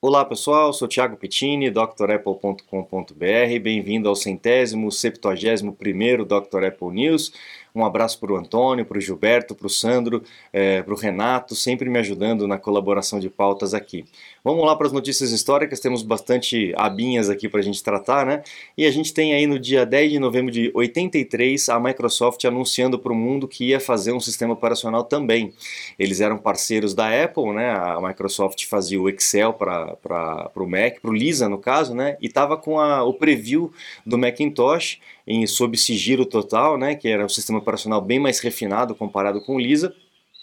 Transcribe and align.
Olá 0.00 0.24
pessoal, 0.24 0.72
sou 0.72 0.86
Thiago 0.86 1.16
Pittini, 1.16 1.72
drapple.com.br, 1.72 3.58
bem-vindo 3.60 4.08
ao 4.08 4.14
centésimo, 4.14 4.92
septuagésimo 4.92 5.74
primeiro 5.74 6.24
Dr. 6.24 6.66
Apple 6.66 6.92
News. 6.92 7.32
Um 7.74 7.84
abraço 7.84 8.18
para 8.18 8.32
o 8.32 8.36
Antônio, 8.36 8.84
para 8.84 8.98
o 8.98 9.00
Gilberto, 9.00 9.54
para 9.54 9.66
o 9.66 9.70
Sandro, 9.70 10.22
é, 10.52 10.82
para 10.82 10.94
o 10.94 10.96
Renato, 10.96 11.54
sempre 11.54 11.88
me 11.88 11.98
ajudando 11.98 12.46
na 12.46 12.58
colaboração 12.58 13.20
de 13.20 13.28
pautas 13.28 13.74
aqui. 13.74 14.04
Vamos 14.42 14.64
lá 14.64 14.74
para 14.74 14.86
as 14.86 14.92
notícias 14.92 15.30
históricas, 15.30 15.80
temos 15.80 16.02
bastante 16.02 16.72
abinhas 16.76 17.28
aqui 17.28 17.48
para 17.48 17.60
a 17.60 17.62
gente 17.62 17.82
tratar, 17.82 18.24
né? 18.24 18.42
E 18.76 18.86
a 18.86 18.90
gente 18.90 19.12
tem 19.12 19.34
aí 19.34 19.46
no 19.46 19.58
dia 19.58 19.84
10 19.84 20.12
de 20.12 20.18
novembro 20.18 20.50
de 20.50 20.70
83 20.74 21.68
a 21.68 21.78
Microsoft 21.78 22.44
anunciando 22.44 22.98
para 22.98 23.12
o 23.12 23.16
mundo 23.16 23.46
que 23.46 23.66
ia 23.66 23.80
fazer 23.80 24.12
um 24.12 24.20
sistema 24.20 24.54
operacional 24.54 25.04
também. 25.04 25.52
Eles 25.98 26.20
eram 26.20 26.38
parceiros 26.38 26.94
da 26.94 27.08
Apple, 27.24 27.52
né? 27.52 27.70
A 27.70 28.00
Microsoft 28.00 28.64
fazia 28.66 29.00
o 29.00 29.08
Excel 29.08 29.52
para 29.52 30.50
o 30.56 30.66
Mac, 30.66 31.00
para 31.00 31.10
o 31.10 31.14
Lisa 31.14 31.48
no 31.48 31.58
caso, 31.58 31.94
né? 31.94 32.16
E 32.20 32.26
estava 32.26 32.56
com 32.56 32.80
a, 32.80 33.04
o 33.04 33.12
preview 33.12 33.72
do 34.06 34.16
Macintosh 34.16 34.98
em 35.30 35.46
sob 35.46 35.76
sigilo 35.76 36.24
total, 36.24 36.78
né, 36.78 36.94
que 36.94 37.06
era 37.06 37.22
um 37.22 37.28
sistema 37.28 37.57
operacional 37.58 38.00
bem 38.00 38.18
mais 38.18 38.40
refinado 38.40 38.94
comparado 38.94 39.40
com 39.40 39.56
o 39.56 39.58
Lisa, 39.58 39.94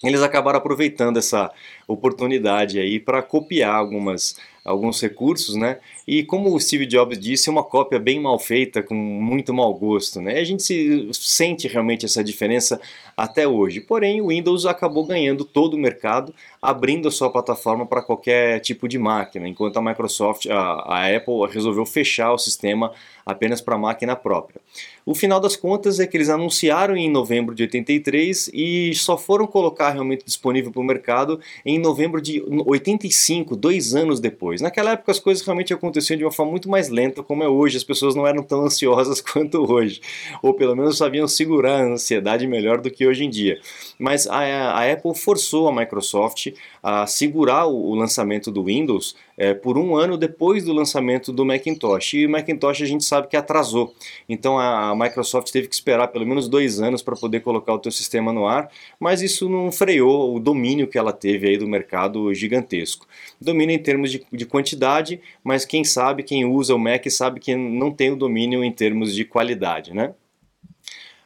eles 0.03 0.21
acabaram 0.21 0.59
aproveitando 0.59 1.17
essa 1.17 1.51
oportunidade 1.87 2.79
aí 2.79 2.99
para 2.99 3.21
copiar 3.21 3.75
algumas 3.75 4.35
alguns 4.65 4.99
recursos, 4.99 5.55
né? 5.55 5.77
E 6.07 6.23
como 6.23 6.53
o 6.53 6.59
Steve 6.59 6.87
Jobs 6.87 7.19
disse, 7.19 7.49
é 7.49 7.51
uma 7.51 7.63
cópia 7.63 7.99
bem 7.99 8.19
mal 8.19 8.39
feita, 8.39 8.81
com 8.81 8.95
muito 8.95 9.53
mau 9.53 9.71
gosto, 9.75 10.19
né? 10.19 10.39
A 10.39 10.43
gente 10.43 10.63
se, 10.63 11.07
sente 11.13 11.67
realmente 11.67 12.05
essa 12.05 12.23
diferença 12.23 12.81
até 13.15 13.47
hoje. 13.47 13.79
Porém, 13.79 14.21
o 14.21 14.27
Windows 14.29 14.65
acabou 14.65 15.05
ganhando 15.05 15.45
todo 15.45 15.75
o 15.75 15.79
mercado, 15.79 16.33
abrindo 16.59 17.07
a 17.07 17.11
sua 17.11 17.29
plataforma 17.29 17.85
para 17.85 18.01
qualquer 18.01 18.59
tipo 18.59 18.87
de 18.87 18.97
máquina, 18.97 19.47
enquanto 19.47 19.77
a 19.77 19.81
Microsoft, 19.81 20.47
a, 20.47 20.55
a 20.55 21.15
Apple 21.15 21.47
resolveu 21.47 21.85
fechar 21.85 22.33
o 22.33 22.37
sistema 22.37 22.91
apenas 23.23 23.61
para 23.61 23.77
máquina 23.77 24.15
própria. 24.15 24.59
O 25.05 25.13
final 25.13 25.39
das 25.39 25.55
contas 25.55 25.99
é 25.99 26.07
que 26.07 26.17
eles 26.17 26.29
anunciaram 26.29 26.95
em 26.95 27.09
novembro 27.09 27.53
de 27.53 27.63
83 27.63 28.49
e 28.53 28.93
só 28.95 29.17
foram 29.17 29.45
colocar 29.45 29.91
realmente 29.91 30.25
disponível 30.25 30.71
para 30.71 30.81
o 30.81 30.83
mercado 30.83 31.39
em 31.63 31.77
novembro 31.77 32.19
de 32.19 32.43
85, 32.65 33.55
dois 33.55 33.95
anos 33.95 34.19
depois 34.19 34.54
depois. 34.55 34.61
Naquela 34.61 34.91
época 34.91 35.11
as 35.11 35.19
coisas 35.19 35.45
realmente 35.45 35.73
aconteciam 35.73 36.17
de 36.17 36.23
uma 36.23 36.31
forma 36.31 36.51
muito 36.51 36.69
mais 36.69 36.89
lenta 36.89 37.21
como 37.21 37.43
é 37.43 37.47
hoje, 37.47 37.77
as 37.77 37.83
pessoas 37.83 38.15
não 38.15 38.25
eram 38.25 38.43
tão 38.43 38.63
ansiosas 38.63 39.19
quanto 39.21 39.71
hoje, 39.71 40.01
ou 40.41 40.53
pelo 40.53 40.75
menos 40.75 40.97
sabiam 40.97 41.27
segurar 41.27 41.81
a 41.81 41.93
ansiedade 41.93 42.47
melhor 42.47 42.79
do 42.79 42.89
que 42.89 43.05
hoje 43.05 43.25
em 43.25 43.29
dia. 43.29 43.59
Mas 43.99 44.27
a, 44.27 44.39
a 44.39 44.91
Apple 44.91 45.15
forçou 45.15 45.67
a 45.67 45.73
Microsoft 45.73 46.53
a 46.81 47.05
segurar 47.07 47.67
o, 47.67 47.91
o 47.91 47.95
lançamento 47.95 48.51
do 48.51 48.63
Windows 48.63 49.15
é, 49.37 49.53
por 49.53 49.77
um 49.77 49.95
ano 49.95 50.17
depois 50.17 50.63
do 50.63 50.73
lançamento 50.73 51.31
do 51.31 51.45
Macintosh. 51.45 52.13
E 52.13 52.25
o 52.25 52.29
Macintosh 52.29 52.81
a 52.81 52.85
gente 52.85 53.03
sabe 53.03 53.27
que 53.27 53.37
atrasou. 53.37 53.93
Então 54.27 54.57
a, 54.57 54.95
Microsoft 54.95 55.51
teve 55.51 55.67
que 55.67 55.75
esperar 55.75 56.07
pelo 56.07 56.25
menos 56.25 56.47
dois 56.47 56.79
anos 56.79 57.01
para 57.01 57.15
poder 57.15 57.41
colocar 57.41 57.73
o 57.73 57.79
teu 57.79 57.91
sistema 57.91 58.31
no 58.31 58.47
ar, 58.47 58.69
mas 58.99 59.21
isso 59.21 59.49
não 59.49 59.71
freou 59.71 60.35
o 60.35 60.39
domínio 60.39 60.87
que 60.87 60.97
ela 60.97 61.11
teve 61.11 61.47
aí 61.47 61.57
do 61.57 61.67
mercado 61.67 62.33
gigantesco. 62.33 63.07
Domínio 63.39 63.75
em 63.75 63.79
termos 63.79 64.11
de, 64.11 64.25
de 64.31 64.45
quantidade, 64.45 65.19
mas 65.43 65.65
quem 65.65 65.83
sabe, 65.83 66.23
quem 66.23 66.45
usa 66.45 66.75
o 66.75 66.79
Mac 66.79 67.05
sabe 67.09 67.39
que 67.39 67.55
não 67.55 67.91
tem 67.91 68.11
o 68.11 68.15
domínio 68.15 68.63
em 68.63 68.71
termos 68.71 69.13
de 69.13 69.25
qualidade, 69.25 69.93
né? 69.93 70.13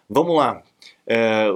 Vamos 0.09 0.35
lá, 0.35 0.63
é, 1.11 1.47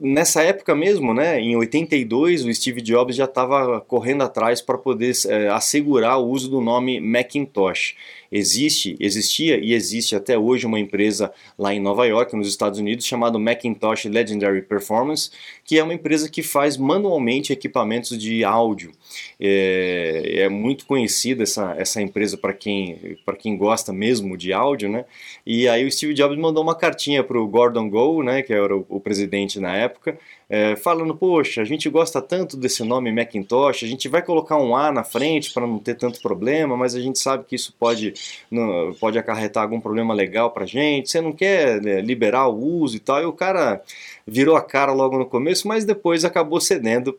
nessa 0.00 0.42
época 0.42 0.74
mesmo, 0.74 1.12
né, 1.12 1.38
em 1.38 1.54
82, 1.54 2.46
o 2.46 2.54
Steve 2.54 2.80
Jobs 2.80 3.14
já 3.14 3.26
estava 3.26 3.78
correndo 3.82 4.22
atrás 4.22 4.62
para 4.62 4.78
poder 4.78 5.12
é, 5.28 5.48
assegurar 5.48 6.18
o 6.18 6.26
uso 6.26 6.48
do 6.50 6.58
nome 6.58 6.98
Macintosh. 7.00 7.94
Existe, 8.36 8.96
existia 8.98 9.64
e 9.64 9.72
existe 9.72 10.16
até 10.16 10.36
hoje 10.36 10.66
uma 10.66 10.80
empresa 10.80 11.32
lá 11.56 11.72
em 11.72 11.78
Nova 11.78 12.04
York, 12.04 12.34
nos 12.34 12.48
Estados 12.48 12.80
Unidos, 12.80 13.06
chamada 13.06 13.38
Macintosh 13.38 14.06
Legendary 14.06 14.60
Performance, 14.60 15.30
que 15.64 15.78
é 15.78 15.84
uma 15.84 15.94
empresa 15.94 16.28
que 16.28 16.42
faz 16.42 16.76
manualmente 16.76 17.52
equipamentos 17.52 18.18
de 18.18 18.42
áudio. 18.42 18.90
É, 19.38 20.40
é 20.40 20.48
muito 20.48 20.84
conhecida 20.84 21.44
essa, 21.44 21.76
essa 21.78 22.02
empresa 22.02 22.36
para 22.36 22.52
quem, 22.52 23.16
quem 23.38 23.56
gosta 23.56 23.92
mesmo 23.92 24.36
de 24.36 24.52
áudio, 24.52 24.88
né? 24.88 25.04
E 25.46 25.68
aí 25.68 25.86
o 25.86 25.92
Steve 25.92 26.12
Jobs 26.12 26.36
mandou 26.36 26.60
uma 26.60 26.74
cartinha 26.74 27.22
para 27.22 27.38
o 27.40 27.46
Gordon 27.46 27.88
Go, 27.88 28.20
né, 28.24 28.42
que 28.42 28.52
era 28.52 28.76
o, 28.76 28.84
o 28.88 28.98
presidente 28.98 29.60
na 29.60 29.76
época, 29.76 30.18
é, 30.48 30.76
falando, 30.76 31.14
poxa, 31.14 31.62
a 31.62 31.64
gente 31.64 31.88
gosta 31.88 32.20
tanto 32.20 32.56
desse 32.56 32.84
nome 32.84 33.10
Macintosh, 33.12 33.84
a 33.84 33.86
gente 33.86 34.08
vai 34.08 34.22
colocar 34.22 34.56
um 34.56 34.76
A 34.76 34.92
na 34.92 35.02
frente 35.02 35.52
para 35.52 35.66
não 35.66 35.78
ter 35.78 35.94
tanto 35.96 36.20
problema, 36.20 36.76
mas 36.76 36.94
a 36.94 37.00
gente 37.00 37.18
sabe 37.18 37.44
que 37.44 37.56
isso 37.56 37.74
pode, 37.78 38.14
não, 38.50 38.94
pode 38.94 39.18
acarretar 39.18 39.62
algum 39.62 39.80
problema 39.80 40.12
legal 40.12 40.50
para 40.50 40.66
gente, 40.66 41.10
você 41.10 41.20
não 41.20 41.32
quer 41.32 41.80
né, 41.80 42.00
liberar 42.00 42.48
o 42.48 42.56
uso 42.56 42.96
e 42.96 43.00
tal, 43.00 43.22
e 43.22 43.24
o 43.24 43.32
cara 43.32 43.82
virou 44.26 44.56
a 44.56 44.62
cara 44.62 44.92
logo 44.92 45.18
no 45.18 45.26
começo, 45.26 45.66
mas 45.66 45.84
depois 45.84 46.24
acabou 46.24 46.60
cedendo 46.60 47.18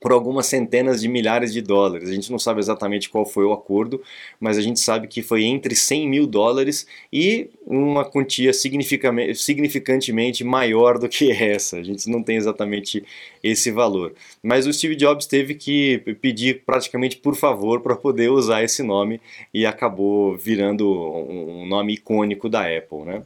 por 0.00 0.12
algumas 0.12 0.46
centenas 0.46 1.00
de 1.00 1.08
milhares 1.08 1.52
de 1.52 1.62
dólares. 1.62 2.10
A 2.10 2.12
gente 2.12 2.30
não 2.30 2.38
sabe 2.38 2.60
exatamente 2.60 3.08
qual 3.08 3.24
foi 3.24 3.44
o 3.44 3.52
acordo, 3.52 4.02
mas 4.40 4.58
a 4.58 4.60
gente 4.60 4.80
sabe 4.80 5.06
que 5.06 5.22
foi 5.22 5.44
entre 5.44 5.76
100 5.76 6.08
mil 6.08 6.26
dólares 6.26 6.86
e 7.12 7.48
uma 7.64 8.04
quantia 8.04 8.52
significantemente 8.52 10.42
maior 10.42 10.98
do 10.98 11.08
que 11.08 11.30
essa. 11.30 11.78
A 11.78 11.82
gente 11.82 12.10
não 12.10 12.22
tem 12.22 12.36
exatamente 12.36 13.04
esse 13.42 13.70
valor. 13.70 14.12
Mas 14.42 14.66
o 14.66 14.72
Steve 14.72 14.96
Jobs 14.96 15.26
teve 15.26 15.54
que 15.54 15.98
pedir 16.20 16.62
praticamente 16.64 17.16
por 17.16 17.36
favor 17.36 17.80
para 17.80 17.94
poder 17.94 18.30
usar 18.30 18.62
esse 18.64 18.82
nome 18.82 19.20
e 19.54 19.64
acabou 19.64 20.36
virando 20.36 20.90
um 20.90 21.66
nome 21.66 21.94
icônico 21.94 22.48
da 22.48 22.62
Apple, 22.62 23.04
né? 23.04 23.22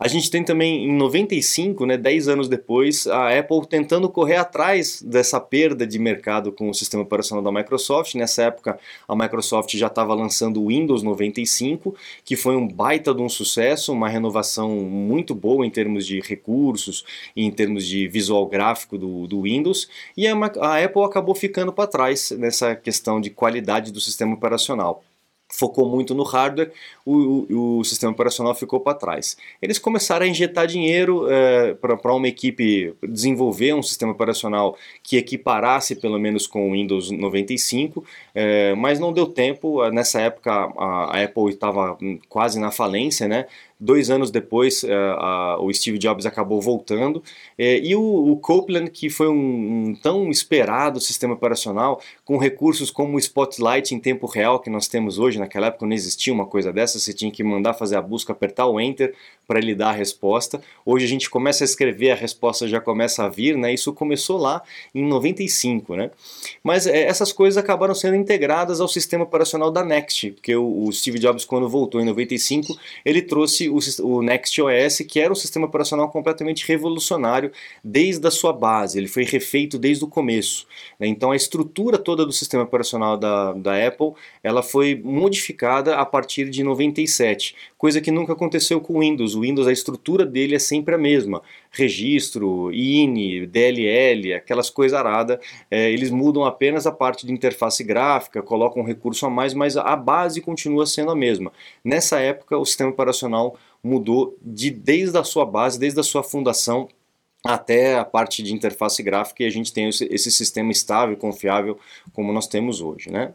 A 0.00 0.08
gente 0.08 0.30
tem 0.30 0.42
também 0.42 0.86
em 0.86 0.96
95, 0.96 1.84
né, 1.84 1.98
10 1.98 2.28
anos 2.28 2.48
depois, 2.48 3.06
a 3.06 3.38
Apple 3.38 3.66
tentando 3.66 4.08
correr 4.08 4.36
atrás 4.36 5.02
dessa 5.02 5.38
perda 5.38 5.86
de 5.86 5.98
mercado 5.98 6.50
com 6.52 6.70
o 6.70 6.74
sistema 6.74 7.02
operacional 7.02 7.44
da 7.44 7.52
Microsoft. 7.52 8.14
Nessa 8.14 8.44
época, 8.44 8.78
a 9.06 9.14
Microsoft 9.14 9.76
já 9.76 9.88
estava 9.88 10.14
lançando 10.14 10.62
o 10.62 10.68
Windows 10.68 11.02
95, 11.02 11.94
que 12.24 12.34
foi 12.34 12.56
um 12.56 12.66
baita 12.66 13.12
de 13.12 13.20
um 13.20 13.28
sucesso, 13.28 13.92
uma 13.92 14.08
renovação 14.08 14.70
muito 14.70 15.34
boa 15.34 15.66
em 15.66 15.70
termos 15.70 16.06
de 16.06 16.18
recursos 16.20 17.04
em 17.36 17.50
termos 17.50 17.86
de 17.86 18.08
visual 18.08 18.46
gráfico 18.46 18.96
do, 18.96 19.26
do 19.26 19.42
Windows. 19.42 19.86
E 20.16 20.26
a, 20.26 20.34
a 20.34 20.82
Apple 20.82 21.02
acabou 21.04 21.34
ficando 21.34 21.74
para 21.74 21.86
trás 21.86 22.30
nessa 22.30 22.74
questão 22.74 23.20
de 23.20 23.28
qualidade 23.28 23.92
do 23.92 24.00
sistema 24.00 24.32
operacional 24.32 25.04
focou 25.50 25.88
muito 25.88 26.14
no 26.14 26.22
hardware, 26.22 26.72
o, 27.04 27.46
o, 27.50 27.78
o 27.78 27.84
sistema 27.84 28.12
operacional 28.12 28.54
ficou 28.54 28.80
para 28.80 28.96
trás. 28.96 29.36
Eles 29.60 29.78
começaram 29.78 30.24
a 30.24 30.28
injetar 30.28 30.66
dinheiro 30.66 31.30
é, 31.30 31.74
para 31.74 32.14
uma 32.14 32.28
equipe 32.28 32.94
desenvolver 33.02 33.74
um 33.74 33.82
sistema 33.82 34.12
operacional 34.12 34.76
que 35.02 35.16
equiparasse 35.16 35.96
pelo 35.96 36.18
menos 36.18 36.46
com 36.46 36.68
o 36.68 36.72
Windows 36.72 37.10
95, 37.10 38.04
é, 38.34 38.74
mas 38.74 38.98
não 38.98 39.12
deu 39.12 39.26
tempo. 39.26 39.88
Nessa 39.90 40.20
época 40.20 40.52
a, 40.52 41.16
a 41.16 41.24
Apple 41.24 41.50
estava 41.50 41.98
quase 42.28 42.58
na 42.60 42.70
falência, 42.70 43.26
né? 43.26 43.46
Dois 43.82 44.10
anos 44.10 44.30
depois, 44.30 44.82
uh, 44.82 45.62
o 45.62 45.72
Steve 45.72 45.96
Jobs 45.96 46.26
acabou 46.26 46.60
voltando. 46.60 47.16
Uh, 47.58 47.80
e 47.82 47.96
o, 47.96 48.32
o, 48.32 48.36
Copeland, 48.36 48.90
que 48.90 49.08
foi 49.08 49.26
um, 49.26 49.32
um, 49.88 49.94
tão 49.94 50.30
esperado 50.30 51.00
sistema 51.00 51.32
operacional, 51.32 51.98
com 52.22 52.36
recursos 52.36 52.90
como 52.90 53.16
o 53.16 53.18
Spotlight 53.18 53.94
em 53.94 53.98
tempo 53.98 54.26
real 54.26 54.60
que 54.60 54.68
nós 54.68 54.86
temos 54.86 55.18
hoje, 55.18 55.38
naquela 55.38 55.68
época 55.68 55.86
não 55.86 55.94
existia 55.94 56.30
uma 56.30 56.44
coisa 56.44 56.70
dessa, 56.70 56.98
você 56.98 57.14
tinha 57.14 57.30
que 57.30 57.42
mandar 57.42 57.72
fazer 57.72 57.96
a 57.96 58.02
busca, 58.02 58.34
apertar 58.34 58.66
o 58.66 58.78
Enter 58.78 59.14
para 59.48 59.58
ele 59.58 59.74
dar 59.74 59.88
a 59.88 59.92
resposta. 59.92 60.60
Hoje 60.84 61.06
a 61.06 61.08
gente 61.08 61.30
começa 61.30 61.64
a 61.64 61.66
escrever, 61.66 62.10
a 62.10 62.14
resposta 62.14 62.68
já 62.68 62.82
começa 62.82 63.24
a 63.24 63.30
vir, 63.30 63.56
né? 63.56 63.72
Isso 63.72 63.94
começou 63.94 64.36
lá 64.36 64.62
em 64.94 65.02
95, 65.02 65.96
né? 65.96 66.10
Mas 66.62 66.86
é, 66.86 67.04
essas 67.04 67.32
coisas 67.32 67.56
acabaram 67.56 67.94
sendo 67.94 68.14
integradas 68.14 68.78
ao 68.78 68.88
sistema 68.88 69.24
operacional 69.24 69.70
da 69.70 69.82
Next, 69.82 70.32
porque 70.32 70.54
o, 70.54 70.84
o 70.84 70.92
Steve 70.92 71.18
Jobs, 71.18 71.46
quando 71.46 71.66
voltou 71.66 71.98
em 72.00 72.04
95, 72.04 72.78
ele 73.04 73.22
trouxe 73.22 73.69
o, 73.70 73.78
o 74.04 74.22
Next 74.22 74.60
OS, 74.60 74.98
que 75.08 75.20
era 75.20 75.32
um 75.32 75.36
sistema 75.36 75.66
operacional 75.66 76.10
completamente 76.10 76.66
revolucionário 76.66 77.52
desde 77.82 78.26
a 78.26 78.30
sua 78.30 78.52
base, 78.52 78.98
ele 78.98 79.08
foi 79.08 79.24
refeito 79.24 79.78
desde 79.78 80.04
o 80.04 80.08
começo. 80.08 80.66
Né? 80.98 81.06
Então 81.06 81.30
a 81.30 81.36
estrutura 81.36 81.98
toda 81.98 82.26
do 82.26 82.32
sistema 82.32 82.62
operacional 82.62 83.16
da, 83.16 83.52
da 83.52 83.86
Apple 83.86 84.12
ela 84.42 84.62
foi 84.62 85.00
modificada 85.02 85.96
a 85.96 86.04
partir 86.04 86.48
de 86.50 86.62
97, 86.62 87.54
coisa 87.78 88.00
que 88.00 88.10
nunca 88.10 88.32
aconteceu 88.32 88.80
com 88.80 88.94
o 88.94 89.00
Windows. 89.00 89.34
O 89.34 89.40
Windows, 89.40 89.66
a 89.66 89.72
estrutura 89.72 90.26
dele 90.26 90.54
é 90.54 90.58
sempre 90.58 90.94
a 90.94 90.98
mesma. 90.98 91.42
Registro, 91.70 92.72
INI, 92.72 93.46
DLL, 93.46 94.34
aquelas 94.34 94.68
coisas 94.70 94.98
aradas, 94.98 95.38
é, 95.70 95.90
eles 95.90 96.10
mudam 96.10 96.44
apenas 96.44 96.86
a 96.86 96.92
parte 96.92 97.26
de 97.26 97.32
interface 97.32 97.84
gráfica, 97.84 98.42
colocam 98.42 98.82
um 98.82 98.86
recurso 98.86 99.24
a 99.26 99.30
mais, 99.30 99.54
mas 99.54 99.76
a 99.76 99.94
base 99.94 100.40
continua 100.40 100.86
sendo 100.86 101.10
a 101.10 101.16
mesma. 101.16 101.52
Nessa 101.84 102.18
época, 102.18 102.58
o 102.58 102.64
sistema 102.64 102.90
operacional 102.90 103.56
mudou 103.82 104.36
de, 104.42 104.70
desde 104.70 105.16
a 105.16 105.24
sua 105.24 105.46
base, 105.46 105.78
desde 105.78 106.00
a 106.00 106.04
sua 106.04 106.22
fundação 106.22 106.88
até 107.44 107.98
a 107.98 108.04
parte 108.04 108.42
de 108.42 108.52
interface 108.52 109.02
gráfica 109.02 109.42
e 109.42 109.46
a 109.46 109.50
gente 109.50 109.72
tem 109.72 109.88
esse, 109.88 110.30
sistema 110.30 110.70
estável 110.70 111.16
confiável 111.16 111.78
como 112.12 112.32
nós 112.32 112.46
temos 112.46 112.80
hoje, 112.80 113.10
né? 113.10 113.32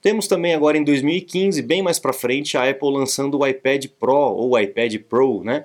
Temos 0.00 0.28
também 0.28 0.54
agora 0.54 0.78
em 0.78 0.84
2015, 0.84 1.60
bem 1.62 1.82
mais 1.82 1.98
para 1.98 2.12
frente, 2.12 2.56
a 2.56 2.68
Apple 2.68 2.90
lançando 2.90 3.38
o 3.38 3.46
iPad 3.46 3.86
Pro 3.98 4.14
ou 4.14 4.50
o 4.50 4.58
iPad 4.58 4.96
Pro, 5.08 5.42
né, 5.42 5.64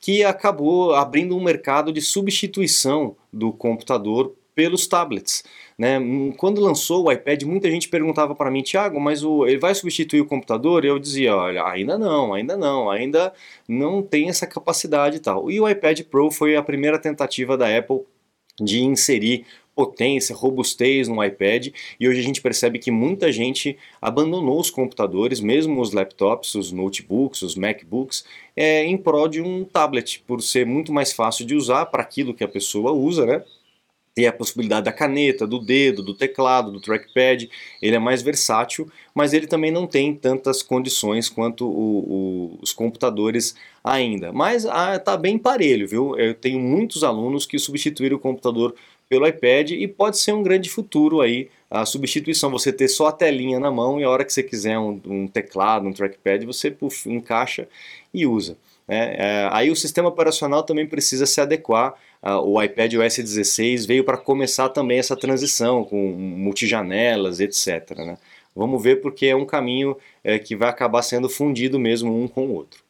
que 0.00 0.24
acabou 0.24 0.94
abrindo 0.94 1.36
um 1.36 1.42
mercado 1.42 1.92
de 1.92 2.00
substituição 2.00 3.14
do 3.32 3.52
computador 3.52 4.34
pelos 4.54 4.86
tablets. 4.86 5.44
Né? 5.76 5.98
Quando 6.36 6.60
lançou 6.60 7.04
o 7.04 7.12
iPad, 7.12 7.42
muita 7.42 7.68
gente 7.70 7.88
perguntava 7.88 8.34
para 8.34 8.50
mim, 8.50 8.62
Thiago, 8.62 9.00
mas 9.00 9.24
o, 9.24 9.46
ele 9.46 9.58
vai 9.58 9.74
substituir 9.74 10.20
o 10.20 10.26
computador? 10.26 10.84
Eu 10.84 10.98
dizia, 10.98 11.36
olha, 11.36 11.64
ainda 11.64 11.98
não, 11.98 12.32
ainda 12.32 12.56
não, 12.56 12.88
ainda 12.88 13.32
não 13.68 14.00
tem 14.00 14.28
essa 14.28 14.46
capacidade 14.46 15.16
e 15.16 15.20
tal. 15.20 15.50
E 15.50 15.60
o 15.60 15.68
iPad 15.68 16.00
Pro 16.02 16.30
foi 16.30 16.56
a 16.56 16.62
primeira 16.62 16.98
tentativa 16.98 17.56
da 17.56 17.76
Apple 17.76 18.02
de 18.60 18.80
inserir 18.82 19.44
potência, 19.74 20.34
robustez 20.34 21.08
no 21.08 21.22
iPad 21.22 21.68
e 21.98 22.08
hoje 22.08 22.20
a 22.20 22.22
gente 22.22 22.40
percebe 22.40 22.78
que 22.78 22.90
muita 22.90 23.32
gente 23.32 23.76
abandonou 24.00 24.60
os 24.60 24.70
computadores, 24.70 25.40
mesmo 25.40 25.80
os 25.80 25.92
laptops, 25.92 26.54
os 26.54 26.72
notebooks, 26.72 27.42
os 27.42 27.56
MacBooks, 27.56 28.24
é, 28.56 28.84
em 28.84 28.96
prol 28.96 29.28
de 29.28 29.40
um 29.40 29.64
tablet, 29.64 30.22
por 30.26 30.40
ser 30.42 30.64
muito 30.64 30.92
mais 30.92 31.12
fácil 31.12 31.44
de 31.44 31.54
usar 31.54 31.86
para 31.86 32.02
aquilo 32.02 32.34
que 32.34 32.44
a 32.44 32.48
pessoa 32.48 32.92
usa, 32.92 33.26
né? 33.26 33.42
Tem 34.14 34.28
a 34.28 34.32
possibilidade 34.32 34.84
da 34.84 34.92
caneta, 34.92 35.44
do 35.44 35.58
dedo, 35.58 36.00
do 36.00 36.14
teclado, 36.14 36.70
do 36.70 36.80
trackpad. 36.80 37.50
Ele 37.82 37.96
é 37.96 37.98
mais 37.98 38.22
versátil, 38.22 38.88
mas 39.12 39.32
ele 39.32 39.48
também 39.48 39.72
não 39.72 39.88
tem 39.88 40.14
tantas 40.14 40.62
condições 40.62 41.28
quanto 41.28 41.66
o, 41.66 42.54
o, 42.54 42.58
os 42.62 42.72
computadores 42.72 43.56
ainda. 43.82 44.32
Mas 44.32 44.64
ah, 44.66 45.00
tá 45.00 45.16
bem 45.16 45.36
parelho, 45.36 45.88
viu? 45.88 46.16
Eu 46.16 46.32
tenho 46.32 46.60
muitos 46.60 47.02
alunos 47.02 47.44
que 47.44 47.58
substituíram 47.58 48.16
o 48.16 48.20
computador 48.20 48.76
pelo 49.14 49.28
iPad 49.28 49.70
e 49.70 49.86
pode 49.86 50.18
ser 50.18 50.32
um 50.32 50.42
grande 50.42 50.68
futuro 50.68 51.20
aí 51.20 51.48
a 51.70 51.84
substituição, 51.86 52.50
você 52.50 52.72
ter 52.72 52.88
só 52.88 53.08
a 53.08 53.12
telinha 53.12 53.58
na 53.58 53.70
mão 53.70 54.00
e 54.00 54.04
a 54.04 54.10
hora 54.10 54.24
que 54.24 54.32
você 54.32 54.42
quiser 54.42 54.78
um, 54.78 55.00
um 55.06 55.26
teclado, 55.26 55.86
um 55.88 55.92
trackpad, 55.92 56.44
você 56.46 56.70
puff, 56.70 57.10
encaixa 57.10 57.68
e 58.12 58.26
usa. 58.26 58.56
Né? 58.86 59.16
É, 59.16 59.48
aí 59.50 59.70
o 59.70 59.76
sistema 59.76 60.08
operacional 60.08 60.62
também 60.62 60.86
precisa 60.86 61.26
se 61.26 61.40
adequar. 61.40 61.94
Uh, 62.22 62.38
o 62.40 62.62
iPad 62.62 62.94
OS 62.94 63.16
16 63.16 63.86
veio 63.86 64.04
para 64.04 64.16
começar 64.16 64.68
também 64.68 64.98
essa 64.98 65.16
transição 65.16 65.84
com 65.84 66.12
multijanelas, 66.12 67.40
etc. 67.40 67.90
Né? 67.98 68.18
Vamos 68.54 68.80
ver 68.82 69.00
porque 69.00 69.26
é 69.26 69.36
um 69.36 69.44
caminho 69.44 69.96
é, 70.22 70.38
que 70.38 70.54
vai 70.54 70.68
acabar 70.68 71.02
sendo 71.02 71.28
fundido 71.28 71.78
mesmo 71.78 72.16
um 72.16 72.28
com 72.28 72.46
o 72.46 72.52
outro. 72.52 72.83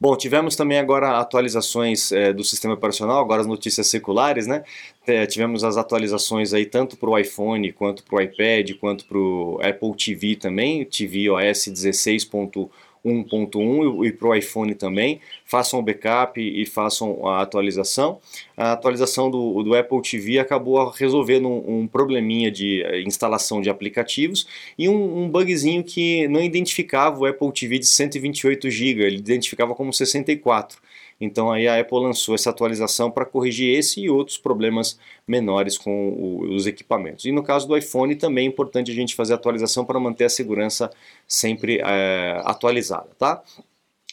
Bom, 0.00 0.16
tivemos 0.16 0.56
também 0.56 0.78
agora 0.78 1.18
atualizações 1.18 2.10
é, 2.12 2.32
do 2.32 2.42
sistema 2.42 2.74
operacional, 2.74 3.20
agora 3.20 3.40
as 3.40 3.46
notícias 3.46 3.86
seculares, 3.86 4.46
né? 4.46 4.64
É, 5.06 5.24
tivemos 5.26 5.62
as 5.62 5.76
atualizações 5.76 6.52
aí 6.52 6.66
tanto 6.66 6.96
para 6.96 7.10
o 7.10 7.18
iPhone, 7.18 7.72
quanto 7.72 8.02
para 8.02 8.16
o 8.16 8.20
iPad, 8.20 8.72
quanto 8.80 9.04
para 9.04 9.18
o 9.18 9.60
Apple 9.62 9.94
TV 9.96 10.36
também, 10.36 10.84
TV 10.84 11.30
OS 11.30 11.68
16.1 11.68 12.68
1.1 13.04 14.06
e 14.06 14.12
para 14.12 14.28
o 14.28 14.34
iPhone 14.34 14.74
também. 14.74 15.20
Façam 15.44 15.78
o 15.78 15.82
backup 15.82 16.40
e 16.40 16.64
façam 16.64 17.26
a 17.26 17.42
atualização. 17.42 18.20
A 18.56 18.72
atualização 18.72 19.30
do, 19.30 19.62
do 19.62 19.74
Apple 19.74 20.00
TV 20.00 20.38
acabou 20.38 20.88
resolvendo 20.90 21.48
um, 21.48 21.80
um, 21.80 21.86
probleminha 21.86 22.50
de 22.50 22.82
eh, 22.82 23.02
instalação 23.02 23.60
de 23.60 23.68
aplicativos 23.68 24.46
e 24.78 24.88
um, 24.88 25.24
um, 25.24 25.28
bugzinho 25.28 25.84
que 25.84 26.26
não 26.28 26.42
identificava 26.42 27.18
o 27.18 27.26
Apple 27.26 27.52
TV 27.52 27.78
de 27.78 27.86
128 27.86 28.70
GB, 28.70 29.02
ele 29.02 29.16
identificava 29.16 29.74
como 29.74 29.92
64. 29.92 30.78
Então 31.20 31.50
aí 31.50 31.68
a 31.68 31.80
Apple 31.80 31.98
lançou 31.98 32.34
essa 32.34 32.50
atualização 32.50 33.10
para 33.10 33.24
corrigir 33.24 33.76
esse 33.76 34.00
e 34.02 34.10
outros 34.10 34.36
problemas 34.36 34.98
menores 35.26 35.78
com 35.78 36.08
o, 36.10 36.54
os 36.54 36.66
equipamentos. 36.66 37.24
E 37.24 37.32
no 37.32 37.42
caso 37.42 37.66
do 37.66 37.76
iPhone 37.76 38.14
também 38.16 38.46
é 38.46 38.48
importante 38.48 38.90
a 38.90 38.94
gente 38.94 39.14
fazer 39.14 39.32
a 39.32 39.36
atualização 39.36 39.84
para 39.84 40.00
manter 40.00 40.24
a 40.24 40.28
segurança 40.28 40.90
sempre 41.26 41.80
é, 41.84 42.40
atualizada, 42.44 43.08
tá? 43.18 43.42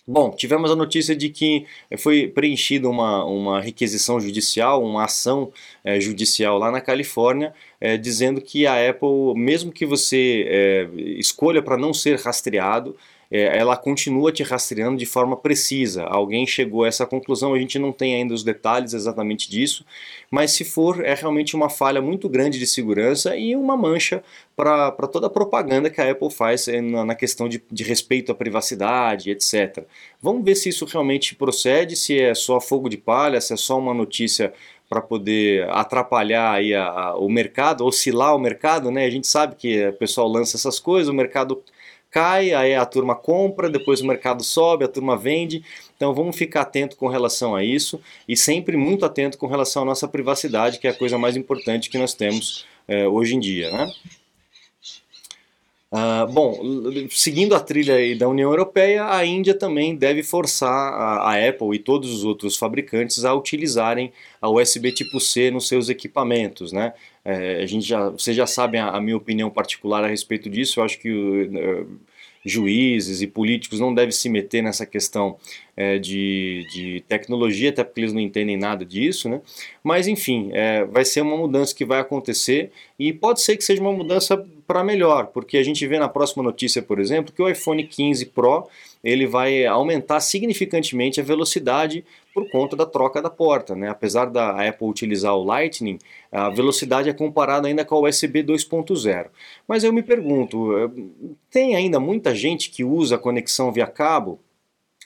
Bom, 0.07 0.31
tivemos 0.31 0.71
a 0.71 0.75
notícia 0.75 1.15
de 1.15 1.29
que 1.29 1.65
foi 1.99 2.27
preenchida 2.27 2.89
uma, 2.89 3.23
uma 3.23 3.61
requisição 3.61 4.19
judicial, 4.19 4.83
uma 4.83 5.05
ação 5.05 5.53
é, 5.83 5.99
judicial 6.01 6.57
lá 6.57 6.71
na 6.71 6.81
Califórnia, 6.81 7.53
é, 7.79 7.97
dizendo 7.97 8.41
que 8.41 8.65
a 8.65 8.89
Apple, 8.89 9.35
mesmo 9.35 9.71
que 9.71 9.85
você 9.85 10.45
é, 10.49 10.89
escolha 11.17 11.61
para 11.61 11.77
não 11.77 11.93
ser 11.93 12.19
rastreado, 12.19 12.95
é, 13.31 13.57
ela 13.57 13.77
continua 13.77 14.31
te 14.31 14.43
rastreando 14.43 14.97
de 14.97 15.05
forma 15.05 15.37
precisa. 15.37 16.03
Alguém 16.03 16.45
chegou 16.45 16.83
a 16.83 16.87
essa 16.89 17.05
conclusão, 17.05 17.53
a 17.53 17.59
gente 17.59 17.79
não 17.79 17.93
tem 17.93 18.13
ainda 18.13 18.33
os 18.33 18.43
detalhes 18.43 18.93
exatamente 18.93 19.49
disso, 19.49 19.85
mas 20.29 20.51
se 20.51 20.65
for, 20.65 21.03
é 21.05 21.13
realmente 21.13 21.55
uma 21.55 21.69
falha 21.69 22.01
muito 22.01 22.27
grande 22.27 22.59
de 22.59 22.67
segurança 22.67 23.35
e 23.37 23.55
uma 23.55 23.77
mancha 23.77 24.21
para 24.55 25.07
toda 25.07 25.27
a 25.27 25.29
propaganda 25.29 25.89
que 25.89 26.01
a 26.01 26.11
Apple 26.11 26.29
faz 26.29 26.67
é, 26.67 26.81
na, 26.81 27.05
na 27.05 27.15
questão 27.15 27.47
de, 27.47 27.63
de, 27.71 27.83
respeito 27.83 28.31
à 28.31 28.35
privacidade, 28.35 29.31
etc. 29.31 29.85
Vamos 30.21 30.43
ver 30.43 30.55
se 30.55 30.69
isso 30.69 30.85
realmente 30.85 31.33
procede, 31.33 31.95
se 31.95 32.19
é 32.19 32.35
só 32.35 32.59
fogo 32.59 32.89
de 32.89 32.97
palha, 32.97 33.39
se 33.39 33.53
é 33.53 33.57
só 33.57 33.79
uma 33.79 33.93
notícia 33.93 34.53
para 34.89 35.01
poder 35.01 35.69
atrapalhar 35.69 36.51
aí 36.51 36.75
a, 36.75 36.85
a, 36.85 37.17
o 37.17 37.29
mercado, 37.29 37.85
oscilar 37.85 38.35
o 38.35 38.39
mercado, 38.39 38.91
né? 38.91 39.05
A 39.05 39.09
gente 39.09 39.25
sabe 39.25 39.55
que 39.55 39.87
o 39.87 39.93
pessoal 39.93 40.27
lança 40.27 40.57
essas 40.57 40.79
coisas, 40.79 41.07
o 41.07 41.13
mercado 41.13 41.63
cai, 42.11 42.53
aí 42.53 42.75
a 42.75 42.85
turma 42.85 43.15
compra, 43.15 43.69
depois 43.69 44.01
o 44.01 44.05
mercado 44.05 44.43
sobe, 44.43 44.83
a 44.83 44.87
turma 44.87 45.17
vende. 45.17 45.63
Então 45.95 46.13
vamos 46.13 46.35
ficar 46.35 46.61
atento 46.61 46.97
com 46.97 47.07
relação 47.07 47.55
a 47.55 47.63
isso 47.63 48.01
e 48.27 48.35
sempre 48.35 48.75
muito 48.75 49.05
atento 49.05 49.37
com 49.37 49.47
relação 49.47 49.83
à 49.83 49.85
nossa 49.85 50.07
privacidade, 50.07 50.77
que 50.77 50.87
é 50.87 50.91
a 50.91 50.97
coisa 50.97 51.17
mais 51.17 51.37
importante 51.37 51.89
que 51.89 51.97
nós 51.97 52.13
temos 52.13 52.65
é, 52.87 53.07
hoje 53.07 53.35
em 53.35 53.39
dia. 53.39 53.71
Né? 53.71 53.91
Uh, 55.93 56.25
bom, 56.31 56.57
seguindo 57.09 57.53
a 57.53 57.59
trilha 57.59 58.17
da 58.17 58.25
União 58.25 58.49
Europeia, 58.49 59.13
a 59.13 59.25
Índia 59.25 59.53
também 59.53 59.93
deve 59.93 60.23
forçar 60.23 60.71
a, 60.71 61.31
a, 61.31 61.49
Apple 61.49 61.75
e 61.75 61.79
todos 61.79 62.09
os 62.13 62.23
outros 62.23 62.55
fabricantes 62.55 63.25
a 63.25 63.33
utilizarem 63.33 64.13
a 64.41 64.49
USB 64.49 64.93
tipo 64.93 65.19
C 65.19 65.51
nos 65.51 65.67
seus 65.67 65.89
equipamentos, 65.89 66.71
né? 66.71 66.93
É, 67.23 67.61
a 67.61 67.65
gente 67.65 67.85
já, 67.85 68.09
vocês 68.09 68.35
já 68.35 68.47
sabem 68.47 68.81
a, 68.81 68.89
a, 68.89 69.01
minha 69.01 69.15
opinião 69.15 69.49
particular 69.49 70.03
a 70.03 70.07
respeito 70.07 70.49
disso. 70.49 70.79
Eu 70.79 70.83
acho 70.83 70.99
que 70.99 71.11
uh, 71.11 71.99
juízes 72.43 73.21
e 73.21 73.27
políticos 73.27 73.79
não 73.79 73.93
devem 73.93 74.11
se 74.11 74.27
meter 74.27 74.63
nessa 74.63 74.85
questão 74.85 75.37
é, 75.75 75.97
de, 75.97 76.65
de, 76.71 77.03
tecnologia, 77.07 77.69
até 77.69 77.83
porque 77.83 78.01
eles 78.01 78.13
não 78.13 78.19
entendem 78.19 78.57
nada 78.57 78.85
disso, 78.85 79.29
né? 79.29 79.41
Mas 79.83 80.07
enfim, 80.07 80.49
é, 80.53 80.85
vai 80.85 81.05
ser 81.05 81.21
uma 81.21 81.37
mudança 81.37 81.73
que 81.73 81.85
vai 81.85 81.99
acontecer 81.99 82.71
e 82.99 83.13
pode 83.13 83.41
ser 83.41 83.57
que 83.57 83.63
seja 83.63 83.81
uma 83.81 83.93
mudança 83.93 84.45
para 84.67 84.83
melhor, 84.83 85.27
porque 85.27 85.57
a 85.57 85.63
gente 85.63 85.85
vê 85.85 85.99
na 85.99 86.07
próxima 86.07 86.43
notícia, 86.43 86.81
por 86.81 86.99
exemplo, 86.99 87.33
que 87.33 87.41
o 87.41 87.49
iPhone 87.49 87.85
15 87.85 88.27
Pro 88.27 88.67
ele 89.03 89.25
vai 89.25 89.65
aumentar 89.65 90.19
significantemente 90.19 91.19
a 91.19 91.23
velocidade 91.23 92.05
por 92.33 92.49
conta 92.49 92.75
da 92.75 92.85
troca 92.85 93.21
da 93.21 93.29
porta. 93.29 93.75
Né? 93.75 93.89
Apesar 93.89 94.25
da 94.25 94.67
Apple 94.67 94.87
utilizar 94.87 95.35
o 95.35 95.43
Lightning, 95.43 95.97
a 96.31 96.49
velocidade 96.49 97.09
é 97.09 97.13
comparada 97.13 97.67
ainda 97.67 97.83
com 97.83 97.95
a 97.95 98.07
USB 98.07 98.43
2.0. 98.43 99.27
Mas 99.67 99.83
eu 99.83 99.91
me 99.91 100.03
pergunto, 100.03 100.77
eh, 100.77 100.89
tem 101.49 101.75
ainda 101.75 101.99
muita 101.99 102.33
gente 102.35 102.69
que 102.69 102.83
usa 102.83 103.15
a 103.15 103.19
conexão 103.19 103.71
via 103.71 103.87
cabo? 103.87 104.39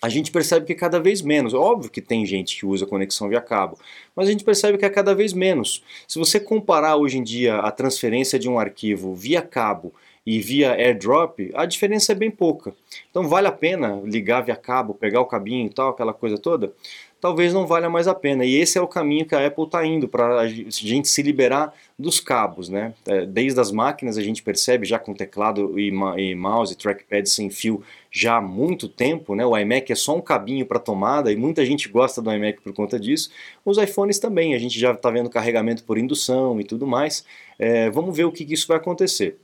A 0.06 0.10
gente 0.10 0.32
percebe 0.32 0.68
que 0.68 0.76
cada 0.76 1.00
vez 1.00 1.24
menos. 1.24 1.56
Óbvio 1.56 1.90
que 1.90 2.00
tem 2.00 2.28
gente 2.28 2.56
que 2.60 2.66
usa 2.66 2.86
conexão 2.86 3.28
via 3.28 3.42
cabo, 3.42 3.80
mas 4.16 4.28
a 4.28 4.32
gente 4.32 4.44
percebe 4.44 4.78
que 4.78 4.86
é 4.86 4.90
cada 4.90 5.16
vez 5.16 5.34
menos. 5.34 5.84
Se 6.08 6.20
você 6.20 6.40
comparar 6.40 6.96
hoje 6.96 7.18
em 7.18 7.24
dia 7.24 7.58
a 7.58 7.72
transferência 7.72 8.38
de 8.38 8.48
um 8.48 8.60
arquivo 8.60 9.16
via 9.16 9.42
cabo 9.42 9.92
e 10.24 10.40
via 10.40 10.74
airdrop, 10.74 11.52
a 11.56 11.66
diferença 11.66 12.12
é 12.12 12.16
bem 12.16 12.30
pouca. 12.30 12.72
Então 13.10 13.28
vale 13.28 13.48
a 13.48 13.52
pena 13.52 14.00
ligar 14.04 14.42
via 14.42 14.56
cabo, 14.56 14.94
pegar 14.94 15.22
o 15.22 15.26
cabinho 15.26 15.66
e 15.66 15.74
tal, 15.74 15.90
aquela 15.90 16.14
coisa 16.14 16.38
toda? 16.38 16.72
Talvez 17.20 17.54
não 17.54 17.66
valha 17.66 17.90
mais 17.90 18.08
a 18.08 18.16
pena. 18.16 18.46
E 18.46 18.56
esse 18.56 18.78
é 18.78 18.82
o 18.82 18.88
caminho 18.88 19.26
que 19.26 19.36
a 19.36 19.46
Apple 19.46 19.66
está 19.66 19.86
indo 19.86 20.08
para 20.08 20.40
a 20.40 20.48
gente 20.48 21.08
se 21.08 21.22
liberar 21.22 21.74
dos 21.98 22.20
cabos, 22.20 22.70
né? 22.70 22.94
É, 23.06 23.26
desde 23.26 23.60
as 23.60 23.72
máquinas 23.72 24.18
a 24.18 24.22
gente 24.22 24.44
percebe 24.44 24.86
já 24.86 25.00
com 25.00 25.14
teclado 25.14 25.80
e, 25.80 25.90
e 26.18 26.36
mouse, 26.36 26.74
e 26.74 26.78
trackpad 26.78 27.28
sem 27.30 27.50
fio 27.50 27.84
já 28.12 28.38
há 28.38 28.42
muito 28.42 28.88
tempo, 28.88 29.36
né? 29.36 29.46
O 29.46 29.58
iMac 29.58 29.92
é 29.92 29.96
só 29.96 30.16
um 30.16 30.22
cabinho 30.22 30.66
para 30.66 30.80
tomada 30.80 31.32
e 31.32 31.36
muita 31.36 31.66
gente 31.66 31.90
gosta 31.90 32.22
do 32.22 32.32
iMac 32.32 32.62
por 32.62 32.74
conta 32.74 33.00
disso. 33.00 33.30
Os 33.64 33.78
iPhones 33.78 34.20
também, 34.20 34.54
a 34.54 34.60
gente 34.60 34.80
já 34.80 34.92
está 34.92 35.10
vendo 35.10 35.30
carregamento 35.30 35.84
por 35.84 35.98
indução 35.98 36.60
e 36.60 36.64
tudo 36.64 36.86
mais. 36.86 37.26
É, 37.58 37.90
vamos 37.90 38.16
ver 38.16 38.26
o 38.26 38.32
que, 38.32 38.46
que 38.46 38.54
isso 38.54 38.68
vai 38.68 38.78
acontecer. 38.78 39.38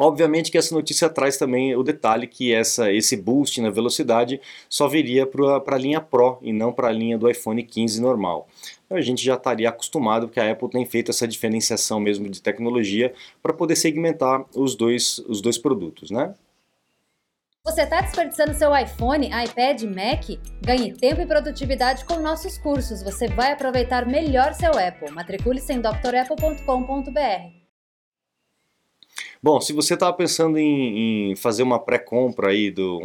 Obviamente 0.00 0.52
que 0.52 0.56
essa 0.56 0.72
notícia 0.72 1.08
traz 1.08 1.36
também 1.36 1.74
o 1.74 1.82
detalhe 1.82 2.28
que 2.28 2.54
essa, 2.54 2.92
esse 2.92 3.16
boost 3.16 3.60
na 3.60 3.68
velocidade 3.68 4.40
só 4.68 4.86
viria 4.86 5.26
para 5.26 5.74
a 5.74 5.78
linha 5.78 6.00
Pro 6.00 6.38
e 6.40 6.52
não 6.52 6.72
para 6.72 6.86
a 6.86 6.92
linha 6.92 7.18
do 7.18 7.28
iPhone 7.28 7.60
15 7.60 8.00
normal. 8.00 8.46
Então 8.86 8.96
a 8.96 9.00
gente 9.00 9.24
já 9.24 9.34
estaria 9.34 9.68
acostumado 9.68 10.28
porque 10.28 10.38
a 10.38 10.52
Apple 10.52 10.70
tem 10.70 10.86
feito 10.86 11.10
essa 11.10 11.26
diferenciação 11.26 11.98
mesmo 11.98 12.28
de 12.28 12.40
tecnologia 12.40 13.12
para 13.42 13.52
poder 13.52 13.74
segmentar 13.74 14.44
os 14.54 14.76
dois, 14.76 15.18
os 15.26 15.40
dois 15.40 15.58
produtos, 15.58 16.12
né? 16.12 16.32
Você 17.64 17.82
está 17.82 18.00
desperdiçando 18.00 18.54
seu 18.54 18.74
iPhone, 18.74 19.26
iPad, 19.26 19.82
Mac? 19.82 20.38
Ganhe 20.64 20.94
tempo 20.94 21.20
e 21.20 21.26
produtividade 21.26 22.04
com 22.04 22.20
nossos 22.20 22.56
cursos. 22.56 23.02
Você 23.02 23.26
vai 23.26 23.52
aproveitar 23.52 24.06
melhor 24.06 24.54
seu 24.54 24.70
Apple. 24.70 25.10
Matricule-se 25.10 25.72
em 25.72 25.80
drapple.com.br. 25.80 27.57
Bom, 29.42 29.60
se 29.60 29.72
você 29.72 29.94
estava 29.94 30.12
pensando 30.12 30.58
em, 30.58 31.30
em, 31.30 31.36
fazer 31.36 31.62
uma 31.62 31.78
pré-compra 31.78 32.50
aí 32.50 32.70
do, 32.70 33.00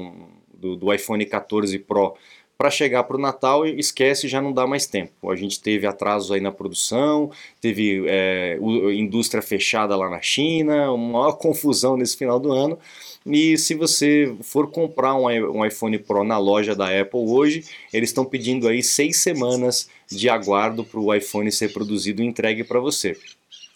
do, 0.53 0.75
do 0.75 0.93
iPhone 0.93 1.23
14 1.25 1.77
Pro 1.79 2.15
para 2.57 2.69
chegar 2.69 3.03
para 3.03 3.17
o 3.17 3.19
Natal, 3.19 3.65
esquece, 3.65 4.27
já 4.27 4.41
não 4.41 4.53
dá 4.53 4.65
mais 4.65 4.85
tempo. 4.85 5.29
A 5.29 5.35
gente 5.35 5.61
teve 5.61 5.85
atrasos 5.85 6.31
aí 6.31 6.39
na 6.39 6.51
produção, 6.51 7.31
teve 7.59 8.05
é, 8.07 8.57
indústria 8.95 9.41
fechada 9.41 9.95
lá 9.95 10.09
na 10.09 10.21
China, 10.21 10.91
uma 10.91 11.19
maior 11.19 11.33
confusão 11.33 11.97
nesse 11.97 12.15
final 12.15 12.39
do 12.39 12.51
ano. 12.51 12.79
E 13.25 13.57
se 13.57 13.73
você 13.73 14.33
for 14.41 14.69
comprar 14.69 15.15
um 15.15 15.65
iPhone 15.65 15.97
Pro 15.97 16.23
na 16.23 16.37
loja 16.37 16.75
da 16.75 16.87
Apple 16.87 17.19
hoje, 17.19 17.65
eles 17.91 18.09
estão 18.09 18.25
pedindo 18.25 18.67
aí 18.67 18.81
seis 18.83 19.17
semanas 19.17 19.89
de 20.07 20.29
aguardo 20.29 20.83
para 20.83 20.99
o 20.99 21.13
iPhone 21.13 21.51
ser 21.51 21.73
produzido 21.73 22.21
e 22.21 22.25
entregue 22.25 22.63
para 22.63 22.79
você. 22.79 23.17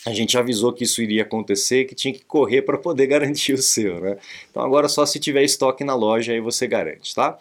A 0.08 0.14
gente 0.14 0.38
avisou 0.38 0.72
que 0.72 0.86
isso 0.86 1.02
iria 1.02 1.24
acontecer, 1.24 1.84
que 1.84 1.94
tinha 1.94 2.14
que 2.14 2.24
correr 2.24 2.62
para 2.62 2.78
poder 2.78 3.08
garantir 3.08 3.54
o 3.54 3.62
seu, 3.62 4.00
né? 4.00 4.18
Então 4.50 4.64
agora 4.64 4.88
só 4.88 5.06
se 5.06 5.20
tiver 5.20 5.44
estoque 5.44 5.84
na 5.84 5.94
loja 5.94 6.32
aí 6.32 6.40
você 6.40 6.66
garante, 6.66 7.14
tá? 7.14 7.38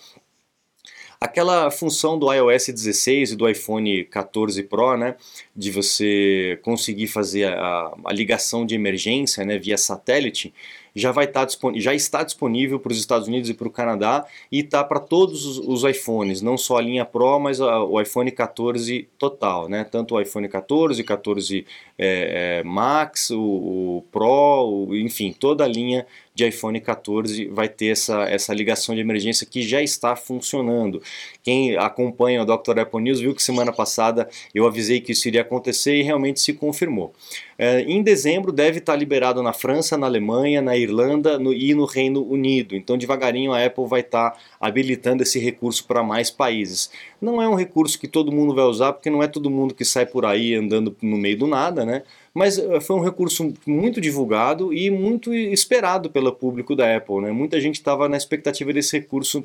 Aquela 1.20 1.70
função 1.70 2.18
do 2.18 2.30
iOS 2.30 2.66
16 2.66 3.30
e 3.32 3.36
do 3.36 3.48
iPhone 3.48 4.04
14 4.04 4.62
Pro, 4.64 4.98
né, 4.98 5.16
de 5.54 5.70
você 5.70 6.58
conseguir 6.62 7.06
fazer 7.06 7.44
a, 7.44 7.94
a 8.04 8.12
ligação 8.12 8.66
de 8.66 8.74
emergência, 8.74 9.42
né, 9.42 9.58
via 9.58 9.78
satélite, 9.78 10.52
já 10.96 11.12
vai 11.12 11.26
estar 11.26 11.44
tá 11.44 11.72
já 11.76 11.94
está 11.94 12.22
disponível 12.22 12.80
para 12.80 12.90
os 12.90 12.98
Estados 12.98 13.28
Unidos 13.28 13.50
e 13.50 13.54
para 13.54 13.68
o 13.68 13.70
Canadá 13.70 14.24
e 14.50 14.60
está 14.60 14.82
para 14.82 14.98
todos 14.98 15.44
os, 15.44 15.58
os, 15.58 15.84
iPhones, 15.84 16.40
não 16.40 16.56
só 16.56 16.78
a 16.78 16.80
linha 16.80 17.04
Pro, 17.04 17.38
mas 17.38 17.60
a, 17.60 17.84
o 17.84 18.00
iPhone 18.00 18.30
14 18.30 19.06
total, 19.18 19.68
né? 19.68 19.84
Tanto 19.84 20.14
o 20.14 20.20
iPhone 20.20 20.48
14, 20.48 21.04
14 21.04 21.66
é, 21.98 22.60
é, 22.60 22.62
Max, 22.64 23.30
o, 23.30 23.38
o 23.38 24.04
Pro, 24.10 24.86
o, 24.88 24.96
enfim, 24.96 25.36
toda 25.38 25.64
a 25.64 25.68
linha 25.68 26.06
de 26.34 26.46
iPhone 26.46 26.78
14 26.78 27.46
vai 27.46 27.66
ter 27.66 27.86
essa, 27.86 28.24
essa 28.24 28.52
ligação 28.52 28.94
de 28.94 29.00
emergência 29.00 29.46
que 29.46 29.62
já 29.62 29.82
está 29.82 30.14
funcionando. 30.14 31.02
Quem 31.42 31.76
acompanha 31.78 32.42
o 32.42 32.44
Dr. 32.44 32.78
Apple 32.80 33.02
News 33.02 33.20
viu 33.20 33.34
que 33.34 33.42
semana 33.42 33.72
passada 33.72 34.28
eu 34.54 34.66
avisei 34.66 35.00
que 35.00 35.12
isso 35.12 35.26
iria 35.28 35.40
acontecer 35.40 35.96
e 35.96 36.02
realmente 36.02 36.40
se 36.40 36.52
confirmou. 36.52 37.14
É, 37.58 37.80
em 37.82 38.02
dezembro 38.02 38.52
deve 38.52 38.78
estar 38.78 38.94
liberado 38.96 39.42
na 39.42 39.52
França, 39.52 39.96
na 39.96 40.06
Alemanha, 40.06 40.60
na 40.60 40.76
Irlanda 40.76 41.38
no, 41.38 41.54
e 41.54 41.74
no 41.74 41.86
Reino 41.86 42.22
Unido. 42.22 42.76
Então, 42.76 42.98
devagarinho, 42.98 43.52
a 43.52 43.64
Apple 43.64 43.86
vai 43.86 44.00
estar 44.00 44.38
habilitando 44.60 45.22
esse 45.22 45.38
recurso 45.38 45.86
para 45.86 46.02
mais 46.02 46.30
países. 46.30 46.90
Não 47.20 47.40
é 47.40 47.48
um 47.48 47.54
recurso 47.54 47.98
que 47.98 48.06
todo 48.06 48.30
mundo 48.30 48.54
vai 48.54 48.64
usar, 48.64 48.92
porque 48.92 49.08
não 49.08 49.22
é 49.22 49.26
todo 49.26 49.50
mundo 49.50 49.74
que 49.74 49.84
sai 49.84 50.04
por 50.04 50.26
aí 50.26 50.54
andando 50.54 50.94
no 51.00 51.16
meio 51.16 51.38
do 51.38 51.46
nada, 51.46 51.86
né? 51.86 52.02
Mas 52.34 52.58
é, 52.58 52.80
foi 52.80 52.96
um 52.96 53.02
recurso 53.02 53.54
muito 53.66 54.00
divulgado 54.00 54.72
e 54.74 54.90
muito 54.90 55.32
esperado 55.32 56.10
pelo 56.10 56.32
público 56.32 56.76
da 56.76 56.96
Apple, 56.96 57.22
né? 57.22 57.32
Muita 57.32 57.60
gente 57.60 57.76
estava 57.76 58.08
na 58.08 58.16
expectativa 58.16 58.72
desse 58.72 58.98
recurso 58.98 59.42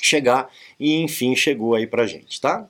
chegar 0.00 0.50
e 0.78 0.96
enfim 0.96 1.34
chegou 1.34 1.74
aí 1.74 1.86
para 1.86 2.06
gente, 2.06 2.40
tá? 2.40 2.68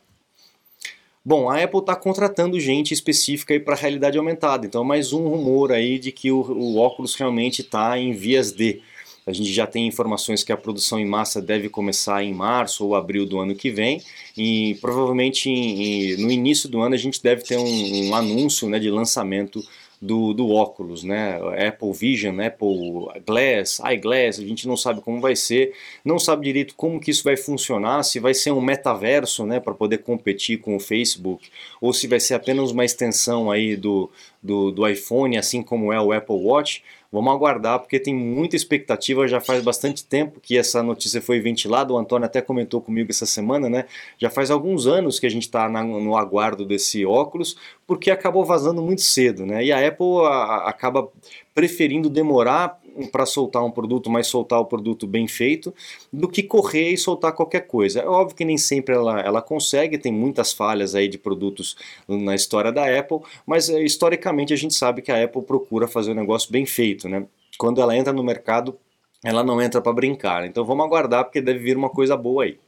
Bom, 1.28 1.50
a 1.50 1.60
Apple 1.60 1.80
está 1.80 1.96
contratando 1.96 2.60
gente 2.60 2.94
específica 2.94 3.58
para 3.58 3.74
realidade 3.74 4.16
aumentada, 4.16 4.64
então 4.64 4.84
mais 4.84 5.12
um 5.12 5.26
rumor 5.26 5.72
aí 5.72 5.98
de 5.98 6.12
que 6.12 6.30
o, 6.30 6.40
o 6.40 6.76
óculos 6.76 7.16
realmente 7.16 7.62
está 7.62 7.98
em 7.98 8.12
vias 8.12 8.52
de. 8.52 8.80
A 9.26 9.32
gente 9.32 9.52
já 9.52 9.66
tem 9.66 9.88
informações 9.88 10.44
que 10.44 10.52
a 10.52 10.56
produção 10.56 11.00
em 11.00 11.04
massa 11.04 11.42
deve 11.42 11.68
começar 11.68 12.22
em 12.22 12.32
março 12.32 12.86
ou 12.86 12.94
abril 12.94 13.26
do 13.26 13.40
ano 13.40 13.56
que 13.56 13.70
vem 13.70 14.00
e 14.36 14.76
provavelmente 14.80 15.50
em, 15.50 16.12
em, 16.12 16.16
no 16.18 16.30
início 16.30 16.68
do 16.68 16.80
ano 16.80 16.94
a 16.94 16.98
gente 16.98 17.20
deve 17.20 17.42
ter 17.42 17.56
um, 17.56 18.08
um 18.08 18.14
anúncio 18.14 18.68
né, 18.68 18.78
de 18.78 18.88
lançamento 18.88 19.60
do, 20.00 20.32
do 20.32 20.50
óculos, 20.50 21.02
né? 21.02 21.38
Apple 21.66 21.92
Vision, 21.92 22.38
Apple 22.40 23.08
Glass, 23.26 23.80
iGlass, 23.92 24.38
a 24.38 24.46
gente 24.46 24.68
não 24.68 24.76
sabe 24.76 25.00
como 25.00 25.20
vai 25.20 25.34
ser, 25.34 25.72
não 26.04 26.18
sabe 26.18 26.44
direito 26.44 26.74
como 26.74 27.00
que 27.00 27.10
isso 27.10 27.24
vai 27.24 27.36
funcionar, 27.36 28.02
se 28.02 28.20
vai 28.20 28.34
ser 28.34 28.52
um 28.52 28.60
metaverso, 28.60 29.46
né, 29.46 29.58
para 29.58 29.74
poder 29.74 29.98
competir 29.98 30.60
com 30.60 30.76
o 30.76 30.80
Facebook, 30.80 31.48
ou 31.80 31.92
se 31.92 32.06
vai 32.06 32.20
ser 32.20 32.34
apenas 32.34 32.70
uma 32.70 32.84
extensão 32.84 33.50
aí 33.50 33.74
do, 33.74 34.10
do, 34.42 34.70
do 34.70 34.86
iPhone, 34.86 35.38
assim 35.38 35.62
como 35.62 35.92
é 35.92 36.00
o 36.00 36.12
Apple 36.12 36.36
Watch. 36.36 36.82
Vamos 37.16 37.32
aguardar 37.32 37.78
porque 37.78 37.98
tem 37.98 38.14
muita 38.14 38.56
expectativa. 38.56 39.26
Já 39.26 39.40
faz 39.40 39.64
bastante 39.64 40.04
tempo 40.04 40.38
que 40.38 40.58
essa 40.58 40.82
notícia 40.82 41.22
foi 41.22 41.40
ventilada. 41.40 41.90
O 41.90 41.96
Antônio 41.96 42.26
até 42.26 42.42
comentou 42.42 42.78
comigo 42.78 43.10
essa 43.10 43.24
semana, 43.24 43.70
né? 43.70 43.86
Já 44.18 44.28
faz 44.28 44.50
alguns 44.50 44.86
anos 44.86 45.18
que 45.18 45.24
a 45.24 45.30
gente 45.30 45.44
está 45.44 45.66
no 45.66 46.14
aguardo 46.14 46.66
desse 46.66 47.06
óculos, 47.06 47.56
porque 47.86 48.10
acabou 48.10 48.44
vazando 48.44 48.82
muito 48.82 49.00
cedo, 49.00 49.46
né? 49.46 49.64
E 49.64 49.72
a 49.72 49.88
Apple 49.88 50.26
a, 50.26 50.68
acaba 50.68 51.08
preferindo 51.54 52.10
demorar 52.10 52.78
para 53.10 53.26
soltar 53.26 53.64
um 53.64 53.70
produto, 53.70 54.10
mas 54.10 54.26
soltar 54.26 54.60
o 54.60 54.64
produto 54.64 55.06
bem 55.06 55.26
feito, 55.28 55.74
do 56.12 56.28
que 56.28 56.42
correr 56.42 56.90
e 56.90 56.98
soltar 56.98 57.32
qualquer 57.32 57.66
coisa. 57.66 58.00
É 58.00 58.06
óbvio 58.06 58.36
que 58.36 58.44
nem 58.44 58.58
sempre 58.58 58.94
ela, 58.94 59.20
ela 59.20 59.42
consegue, 59.42 59.98
tem 59.98 60.12
muitas 60.12 60.52
falhas 60.52 60.94
aí 60.94 61.08
de 61.08 61.18
produtos 61.18 61.76
na 62.08 62.34
história 62.34 62.72
da 62.72 62.86
Apple, 62.98 63.20
mas 63.46 63.68
eh, 63.68 63.82
historicamente 63.82 64.52
a 64.52 64.56
gente 64.56 64.74
sabe 64.74 65.02
que 65.02 65.12
a 65.12 65.24
Apple 65.24 65.42
procura 65.42 65.86
fazer 65.88 66.12
um 66.12 66.14
negócio 66.14 66.50
bem 66.50 66.66
feito, 66.66 67.08
né? 67.08 67.26
Quando 67.58 67.80
ela 67.80 67.96
entra 67.96 68.12
no 68.12 68.22
mercado, 68.22 68.76
ela 69.24 69.42
não 69.42 69.60
entra 69.60 69.80
para 69.80 69.92
brincar. 69.92 70.46
Então 70.46 70.64
vamos 70.64 70.84
aguardar 70.84 71.24
porque 71.24 71.40
deve 71.40 71.58
vir 71.58 71.76
uma 71.76 71.88
coisa 71.88 72.16
boa 72.16 72.44
aí. 72.44 72.58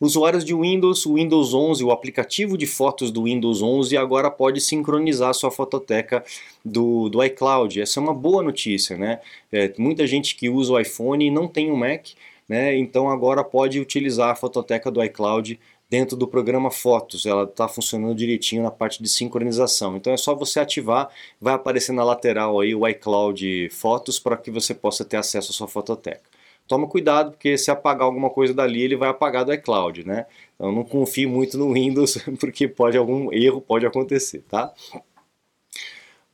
Usuários 0.00 0.46
de 0.46 0.54
Windows, 0.54 1.04
o 1.04 1.16
Windows 1.16 1.52
11, 1.52 1.84
o 1.84 1.90
aplicativo 1.90 2.56
de 2.56 2.66
fotos 2.66 3.10
do 3.10 3.24
Windows 3.24 3.60
11 3.60 3.98
agora 3.98 4.30
pode 4.30 4.58
sincronizar 4.58 5.34
sua 5.34 5.50
fototeca 5.50 6.24
do, 6.64 7.10
do 7.10 7.22
iCloud. 7.22 7.82
Essa 7.82 8.00
é 8.00 8.02
uma 8.02 8.14
boa 8.14 8.42
notícia, 8.42 8.96
né? 8.96 9.20
É, 9.52 9.70
muita 9.76 10.06
gente 10.06 10.36
que 10.36 10.48
usa 10.48 10.72
o 10.72 10.80
iPhone 10.80 11.26
e 11.26 11.30
não 11.30 11.46
tem 11.46 11.70
um 11.70 11.76
Mac, 11.76 12.06
né? 12.48 12.74
Então 12.78 13.10
agora 13.10 13.44
pode 13.44 13.78
utilizar 13.78 14.30
a 14.30 14.34
fototeca 14.34 14.90
do 14.90 15.04
iCloud 15.04 15.60
dentro 15.90 16.16
do 16.16 16.26
programa 16.26 16.70
Fotos. 16.70 17.26
Ela 17.26 17.44
está 17.44 17.68
funcionando 17.68 18.14
direitinho 18.14 18.62
na 18.62 18.70
parte 18.70 19.02
de 19.02 19.08
sincronização. 19.08 19.98
Então 19.98 20.14
é 20.14 20.16
só 20.16 20.34
você 20.34 20.60
ativar, 20.60 21.10
vai 21.38 21.52
aparecer 21.52 21.92
na 21.92 22.02
lateral 22.02 22.58
aí 22.58 22.74
o 22.74 22.88
iCloud 22.88 23.68
Fotos 23.68 24.18
para 24.18 24.38
que 24.38 24.50
você 24.50 24.72
possa 24.72 25.04
ter 25.04 25.18
acesso 25.18 25.50
à 25.50 25.54
sua 25.54 25.68
fototeca 25.68 26.39
toma 26.70 26.86
cuidado, 26.86 27.32
porque 27.32 27.58
se 27.58 27.68
apagar 27.68 28.04
alguma 28.04 28.30
coisa 28.30 28.54
dali, 28.54 28.80
ele 28.80 28.94
vai 28.94 29.08
apagar 29.08 29.44
do 29.44 29.52
iCloud, 29.52 30.06
né? 30.06 30.26
Então 30.54 30.70
não 30.70 30.84
confie 30.84 31.26
muito 31.26 31.58
no 31.58 31.72
Windows, 31.72 32.18
porque 32.38 32.68
pode 32.68 32.96
algum 32.96 33.32
erro 33.32 33.60
pode 33.60 33.84
acontecer, 33.84 34.44
tá? 34.48 34.72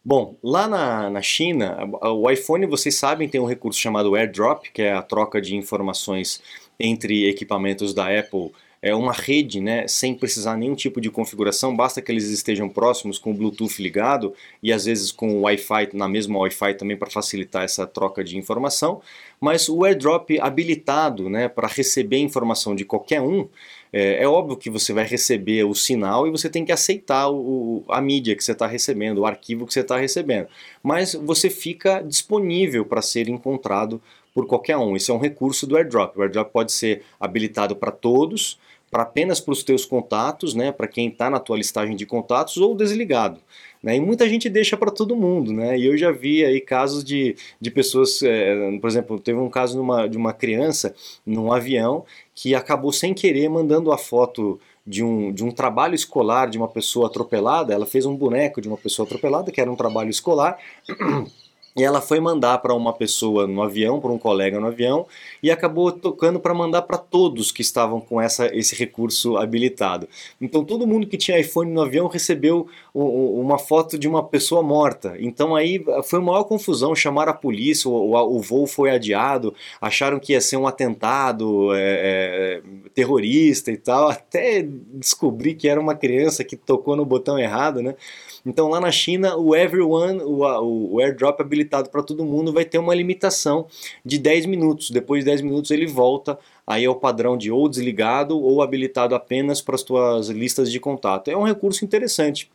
Bom, 0.05 0.37
lá 0.43 0.69
na, 0.69 1.09
na 1.09 1.23
China, 1.23 1.79
o 2.03 2.31
iPhone, 2.31 2.67
vocês 2.67 2.95
sabem, 2.97 3.31
tem 3.31 3.41
um 3.41 3.47
recurso 3.47 3.81
chamado 3.81 4.15
AirDrop, 4.15 4.71
que 4.71 4.83
é 4.83 4.93
a 4.93 5.01
troca 5.01 5.41
de 5.41 5.57
informações 5.57 6.43
entre 6.79 7.27
equipamentos 7.31 7.95
da 7.95 8.07
Apple 8.07 8.53
é 8.83 8.95
uma 8.95 9.13
rede, 9.13 9.61
né, 9.61 9.87
sem 9.89 10.15
precisar 10.15 10.57
nenhum 10.57 10.75
tipo 10.75 11.01
de 11.01 11.11
configuração, 11.11 11.75
basta 11.75 12.01
que 12.03 12.13
eles 12.13 12.29
estejam 12.29 12.69
próximos 12.69 13.19
com 13.19 13.31
o 13.31 13.35
Bluetooth 13.35 13.83
ligado 13.83 14.35
e 14.63 14.73
às 14.73 14.85
vezes 14.85 15.11
com 15.11 15.29
o 15.37 15.41
Wi-Fi, 15.43 15.91
na 15.95 16.09
mesma 16.09 16.39
Wi-Fi 16.39 16.75
também 16.75 16.97
para 16.97 17.11
facilitar 17.11 17.65
essa 17.65 17.87
troca 17.87 18.23
de 18.23 18.37
informação, 18.37 19.01
mas 19.41 19.69
o 19.69 19.85
AirDrop 19.85 20.39
habilitado, 20.41 21.29
né, 21.29 21.49
para 21.49 21.69
receber 21.69 22.19
informação 22.19 22.75
de 22.75 22.85
qualquer 22.85 23.21
um, 23.21 23.49
é, 23.93 24.23
é, 24.23 24.29
óbvio 24.29 24.57
que 24.57 24.69
você 24.69 24.93
vai 24.93 25.05
receber 25.05 25.65
o 25.65 25.75
sinal 25.75 26.27
e 26.27 26.31
você 26.31 26.51
tem 26.51 26.65
que 26.65 26.73
aceitar 26.73 27.31
o, 27.31 27.85
a 27.89 28.01
mídia 28.01 28.37
que 28.37 28.45
você 28.45 28.53
está 28.53 28.67
recebendo, 28.67 29.19
o 29.19 29.27
arquivo 29.27 29.67
que 29.67 29.73
você 29.73 29.81
está 29.81 29.97
recebendo, 29.97 30.49
mas 30.83 31.15
você 31.15 31.49
fica 31.49 32.03
disponível 32.03 32.85
para 32.85 33.01
ser 33.01 33.29
encontrado 33.29 34.01
por 34.37 34.47
qualquer 34.47 34.77
um. 34.77 34.95
Isso 34.95 35.11
é 35.11 35.15
um 35.15 35.19
recurso 35.19 35.67
do 35.67 35.79
AirDrop. 35.79 36.15
O 36.15 36.21
AirDrop 36.21 36.53
pode 36.53 36.71
ser 36.71 37.05
habilitado 37.19 37.75
para 37.75 37.91
todos, 37.91 38.59
para 38.91 39.03
apenas 39.03 39.41
para 39.41 39.53
os 39.53 39.65
teus 39.65 39.87
contatos, 39.87 40.53
né, 40.53 40.71
para 40.71 40.87
quem 40.87 41.09
está 41.09 41.31
na 41.31 41.41
tua 41.41 41.57
listagem 41.57 41.97
de 41.97 42.05
contatos, 42.05 42.59
ou 42.59 42.75
desligado. 42.75 43.41
Né, 43.83 43.97
e 43.97 44.01
muita 44.01 44.29
gente 44.29 44.51
deixa 44.51 44.77
para 44.77 44.91
todo 44.91 45.17
mundo, 45.17 45.55
né? 45.55 45.79
E 45.79 45.87
eu 45.87 45.97
já 45.97 46.11
vi 46.11 46.45
aí 46.45 46.61
casos 46.61 47.03
de, 47.03 47.35
de 47.59 47.71
pessoas, 47.71 48.23
é, 48.23 48.79
por 48.79 48.91
exemplo, 48.91 49.19
teve 49.19 49.39
um 49.39 49.49
caso 49.49 49.79
numa, 49.79 50.07
de 50.07 50.19
uma 50.19 50.35
criança 50.35 50.95
num 51.25 51.51
avião 51.51 52.05
que 52.35 52.55
acabou 52.55 52.93
sem 52.93 53.15
querer 53.15 53.49
mandando 53.49 53.91
a 53.91 53.97
foto 53.97 54.61
de 54.87 55.03
um, 55.03 55.33
de 55.33 55.45
um 55.45 55.51
trabalho 55.51 55.95
escolar 55.95 56.51
de 56.51 56.59
uma 56.59 56.69
pessoa 56.69 57.07
atropelada. 57.07 57.73
Ela 57.73 57.87
fez 57.87 58.05
um 58.05 58.15
boneco 58.15 58.61
de 58.61 58.69
uma 58.69 58.77
pessoa 58.77 59.07
atropelada, 59.07 59.51
que 59.51 59.63
era 59.63 59.73
um 59.73 59.77
trabalho 59.77 60.11
escolar. 60.11 60.59
E 61.77 61.85
ela 61.85 62.01
foi 62.01 62.19
mandar 62.21 62.59
para 62.59 62.73
uma 62.73 62.93
pessoa 62.93 63.47
no 63.47 63.63
avião, 63.63 64.01
para 64.01 64.11
um 64.11 64.17
colega 64.17 64.59
no 64.59 64.69
avião, 64.69 65.07
e 65.43 65.51
acabou 65.51 65.93
tocando 65.93 66.41
para 66.41 66.55
mandar 66.55 66.83
para 66.83 66.97
todos 66.97 67.53
que 67.53 67.61
estavam 67.61 68.01
com 68.01 68.19
essa, 68.19 68.47
esse 68.57 68.75
recurso 68.75 69.37
habilitado. 69.37 70.09
Então 70.41 70.65
todo 70.65 70.87
mundo 70.87 71.07
que 71.07 71.19
tinha 71.19 71.39
iPhone 71.39 71.71
no 71.71 71.83
avião 71.83 72.07
recebeu 72.07 72.67
uma 72.95 73.59
foto 73.59 73.99
de 73.99 74.09
uma 74.09 74.25
pessoa 74.25 74.63
morta. 74.63 75.17
Então 75.21 75.55
aí 75.55 75.85
foi 76.05 76.19
uma 76.19 76.33
maior 76.33 76.45
confusão, 76.45 76.95
chamaram 76.95 77.33
a 77.33 77.35
polícia, 77.35 77.91
o, 77.91 78.15
o, 78.15 78.41
voo 78.41 78.67
foi 78.67 78.91
adiado, 78.91 79.55
acharam 79.79 80.19
que 80.19 80.33
ia 80.33 80.41
ser 80.41 80.57
um 80.57 80.67
atentado 80.67 81.75
é, 81.75 81.81
é, 81.81 82.63
terrorista 82.95 83.71
e 83.71 83.77
tal, 83.77 84.09
até 84.09 84.67
descobrir 84.95 85.55
que 85.55 85.69
era 85.69 85.79
uma 85.79 85.95
criança 85.95 86.43
que 86.43 86.57
tocou 86.57 86.97
no 86.97 87.05
botão 87.05 87.39
errado, 87.39 87.83
né? 87.83 87.95
Então 88.47 88.69
lá 88.69 88.81
na 88.81 88.91
China 88.91 89.37
o 89.37 89.55
Everyone, 89.55 90.23
o, 90.23 90.95
o 90.95 91.01
AirDrop 91.01 91.41
habilitado 91.41 91.66
habilitado 91.67 91.91
para 91.91 92.03
todo 92.03 92.25
mundo, 92.25 92.53
vai 92.53 92.65
ter 92.65 92.79
uma 92.79 92.95
limitação 92.95 93.67
de 94.05 94.19
10 94.19 94.47
minutos. 94.47 94.91
Depois 94.91 95.25
de 95.25 95.31
10 95.31 95.43
minutos 95.43 95.71
ele 95.71 95.87
volta 95.87 96.39
aí 96.67 96.85
é 96.85 96.91
o 96.91 96.95
padrão 96.95 97.37
de 97.37 97.51
ou 97.51 97.69
desligado 97.69 98.39
ou 98.41 98.63
habilitado 98.63 99.15
apenas 99.15 99.61
para 99.61 99.75
as 99.75 99.83
tuas 99.83 100.29
listas 100.29 100.71
de 100.71 100.81
contato. 100.81 101.29
É 101.29 101.37
um 101.37 101.45
recurso 101.45 101.85
interessante 101.85 102.51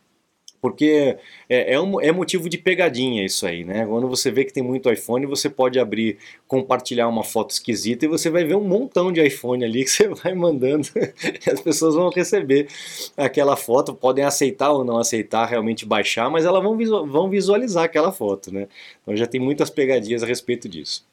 porque 0.62 1.18
é, 1.48 1.74
é, 1.74 1.80
um, 1.80 2.00
é, 2.00 2.12
motivo 2.12 2.48
de 2.48 2.56
pegadinha 2.56 3.24
isso 3.24 3.44
aí, 3.44 3.64
né? 3.64 3.84
Quando 3.84 4.08
você 4.08 4.30
vê 4.30 4.44
que 4.44 4.52
tem 4.52 4.62
muito 4.62 4.90
iPhone, 4.90 5.26
você 5.26 5.50
pode 5.50 5.76
abrir, 5.80 6.18
compartilhar 6.46 7.08
uma 7.08 7.24
foto 7.24 7.50
esquisita 7.50 8.04
e 8.04 8.08
você 8.08 8.30
vai 8.30 8.44
ver 8.44 8.54
um 8.54 8.62
montão 8.62 9.10
de 9.10 9.20
iPhone 9.20 9.64
ali 9.64 9.82
que 9.84 9.90
você 9.90 10.06
vai 10.06 10.34
mandando 10.34 10.86
e 10.96 11.50
as 11.50 11.60
pessoas 11.60 11.96
vão 11.96 12.10
receber 12.10 12.68
aquela 13.16 13.56
foto, 13.56 13.92
podem 13.92 14.24
aceitar 14.24 14.70
ou 14.70 14.84
não 14.84 14.98
aceitar, 14.98 15.46
realmente 15.46 15.84
baixar, 15.84 16.30
mas 16.30 16.44
elas 16.44 16.62
vão, 16.62 16.78
vão 17.08 17.28
visualizar 17.28 17.82
aquela 17.82 18.12
foto, 18.12 18.54
né? 18.54 18.68
Então 19.02 19.16
já 19.16 19.26
tem 19.26 19.40
muitas 19.40 19.68
pegadinhas 19.68 20.22
a 20.22 20.26
respeito 20.26 20.68
disso. 20.68 21.04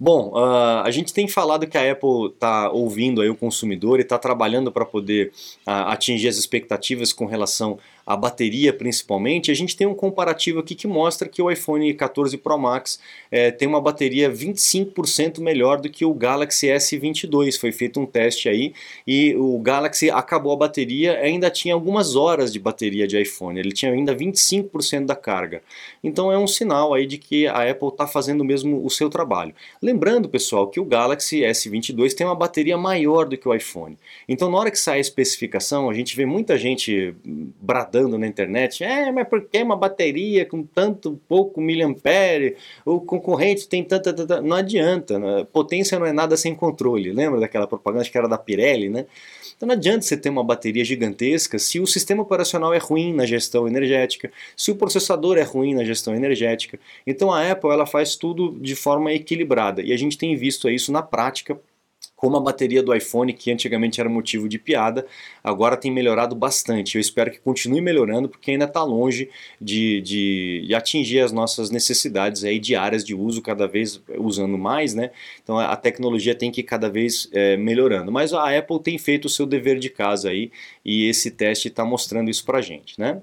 Bom, 0.00 0.30
uh, 0.30 0.82
a 0.84 0.90
gente 0.92 1.12
tem 1.12 1.26
falado 1.26 1.66
que 1.66 1.76
a 1.76 1.90
Apple 1.90 2.28
está 2.32 2.70
ouvindo 2.70 3.20
aí 3.20 3.28
o 3.28 3.34
consumidor 3.34 3.98
e 3.98 4.02
está 4.02 4.16
trabalhando 4.16 4.70
para 4.70 4.84
poder 4.84 5.32
uh, 5.66 5.90
atingir 5.90 6.28
as 6.28 6.36
expectativas 6.36 7.12
com 7.12 7.26
relação 7.26 7.80
à 8.08 8.16
bateria 8.16 8.72
principalmente. 8.72 9.50
A 9.50 9.54
gente 9.54 9.76
tem 9.76 9.86
um 9.86 9.94
comparativo 9.94 10.60
aqui 10.60 10.74
que 10.74 10.86
mostra 10.86 11.28
que 11.28 11.42
o 11.42 11.50
iPhone 11.50 11.92
14 11.92 12.38
Pro 12.38 12.56
Max 12.56 12.98
eh, 13.30 13.50
tem 13.50 13.68
uma 13.68 13.82
bateria 13.82 14.32
25% 14.32 15.40
melhor 15.40 15.78
do 15.78 15.90
que 15.90 16.06
o 16.06 16.14
Galaxy 16.14 16.68
S22. 16.68 17.58
Foi 17.60 17.70
feito 17.70 18.00
um 18.00 18.06
teste 18.06 18.48
aí 18.48 18.72
e 19.06 19.36
o 19.36 19.58
Galaxy 19.58 20.10
acabou 20.10 20.54
a 20.54 20.56
bateria, 20.56 21.18
ainda 21.18 21.50
tinha 21.50 21.74
algumas 21.74 22.16
horas 22.16 22.50
de 22.50 22.58
bateria 22.58 23.06
de 23.06 23.20
iPhone. 23.20 23.60
Ele 23.60 23.72
tinha 23.72 23.92
ainda 23.92 24.16
25% 24.16 25.04
da 25.04 25.14
carga. 25.14 25.60
Então 26.02 26.32
é 26.32 26.38
um 26.38 26.46
sinal 26.46 26.94
aí 26.94 27.04
de 27.04 27.18
que 27.18 27.46
a 27.46 27.70
Apple 27.70 27.88
está 27.88 28.06
fazendo 28.06 28.42
mesmo 28.42 28.82
o 28.86 28.88
seu 28.88 29.10
trabalho. 29.10 29.54
Lembrando, 29.88 30.28
pessoal, 30.28 30.68
que 30.68 30.78
o 30.78 30.84
Galaxy 30.84 31.40
S22 31.40 32.12
tem 32.12 32.26
uma 32.26 32.34
bateria 32.34 32.76
maior 32.76 33.26
do 33.26 33.38
que 33.38 33.48
o 33.48 33.54
iPhone. 33.54 33.96
Então, 34.28 34.50
na 34.50 34.58
hora 34.58 34.70
que 34.70 34.78
sai 34.78 34.98
a 34.98 35.00
especificação, 35.00 35.88
a 35.88 35.94
gente 35.94 36.14
vê 36.14 36.26
muita 36.26 36.58
gente 36.58 37.14
bradando 37.24 38.18
na 38.18 38.26
internet: 38.26 38.84
é, 38.84 39.10
mas 39.10 39.26
por 39.26 39.46
que 39.46 39.62
uma 39.62 39.74
bateria 39.74 40.44
com 40.44 40.62
tanto 40.62 41.18
pouco 41.26 41.58
miliampere? 41.58 42.56
O 42.84 43.00
concorrente 43.00 43.66
tem 43.66 43.82
tanta. 43.82 44.12
tanta... 44.12 44.42
Não 44.42 44.56
adianta, 44.56 45.18
né? 45.18 45.46
potência 45.50 45.98
não 45.98 46.04
é 46.04 46.12
nada 46.12 46.36
sem 46.36 46.54
controle. 46.54 47.10
Lembra 47.10 47.40
daquela 47.40 47.66
propaganda 47.66 48.04
que 48.04 48.18
era 48.18 48.28
da 48.28 48.36
Pirelli, 48.36 48.90
né? 48.90 49.06
Então 49.58 49.66
não 49.66 49.74
adianta 49.74 50.02
você 50.02 50.16
ter 50.16 50.28
uma 50.28 50.44
bateria 50.44 50.84
gigantesca 50.84 51.58
se 51.58 51.80
o 51.80 51.86
sistema 51.86 52.22
operacional 52.22 52.72
é 52.72 52.78
ruim 52.78 53.12
na 53.12 53.26
gestão 53.26 53.66
energética, 53.66 54.30
se 54.56 54.70
o 54.70 54.76
processador 54.76 55.36
é 55.36 55.42
ruim 55.42 55.74
na 55.74 55.82
gestão 55.82 56.14
energética. 56.14 56.78
Então 57.04 57.32
a 57.32 57.50
Apple 57.50 57.70
ela 57.70 57.84
faz 57.84 58.14
tudo 58.14 58.56
de 58.60 58.76
forma 58.76 59.12
equilibrada 59.12 59.77
e 59.82 59.92
a 59.92 59.96
gente 59.96 60.18
tem 60.18 60.36
visto 60.36 60.68
isso 60.68 60.92
na 60.92 61.02
prática 61.02 61.58
como 62.18 62.36
a 62.36 62.40
bateria 62.40 62.82
do 62.82 62.92
iPhone, 62.92 63.32
que 63.32 63.52
antigamente 63.52 64.00
era 64.00 64.10
motivo 64.10 64.48
de 64.48 64.58
piada, 64.58 65.06
agora 65.42 65.76
tem 65.76 65.88
melhorado 65.88 66.34
bastante. 66.34 66.96
Eu 66.96 67.00
espero 67.00 67.30
que 67.30 67.38
continue 67.38 67.80
melhorando, 67.80 68.28
porque 68.28 68.50
ainda 68.50 68.64
está 68.64 68.82
longe 68.82 69.30
de, 69.60 70.00
de, 70.00 70.64
de, 70.66 70.74
atingir 70.74 71.20
as 71.20 71.30
nossas 71.30 71.70
necessidades 71.70 72.42
aí 72.42 72.58
diárias 72.58 73.04
de 73.04 73.14
uso, 73.14 73.40
cada 73.40 73.68
vez 73.68 74.02
usando 74.18 74.58
mais, 74.58 74.94
né? 74.94 75.12
Então 75.44 75.60
a 75.60 75.76
tecnologia 75.76 76.34
tem 76.34 76.50
que 76.50 76.60
ir 76.60 76.64
cada 76.64 76.90
vez 76.90 77.28
é, 77.32 77.56
melhorando. 77.56 78.10
Mas 78.10 78.32
a 78.32 78.58
Apple 78.58 78.80
tem 78.82 78.98
feito 78.98 79.26
o 79.26 79.28
seu 79.28 79.46
dever 79.46 79.78
de 79.78 79.88
casa 79.88 80.30
aí, 80.30 80.50
e 80.84 81.08
esse 81.08 81.30
teste 81.30 81.68
está 81.68 81.84
mostrando 81.84 82.28
isso 82.28 82.44
para 82.44 82.60
gente, 82.60 82.98
né? 82.98 83.22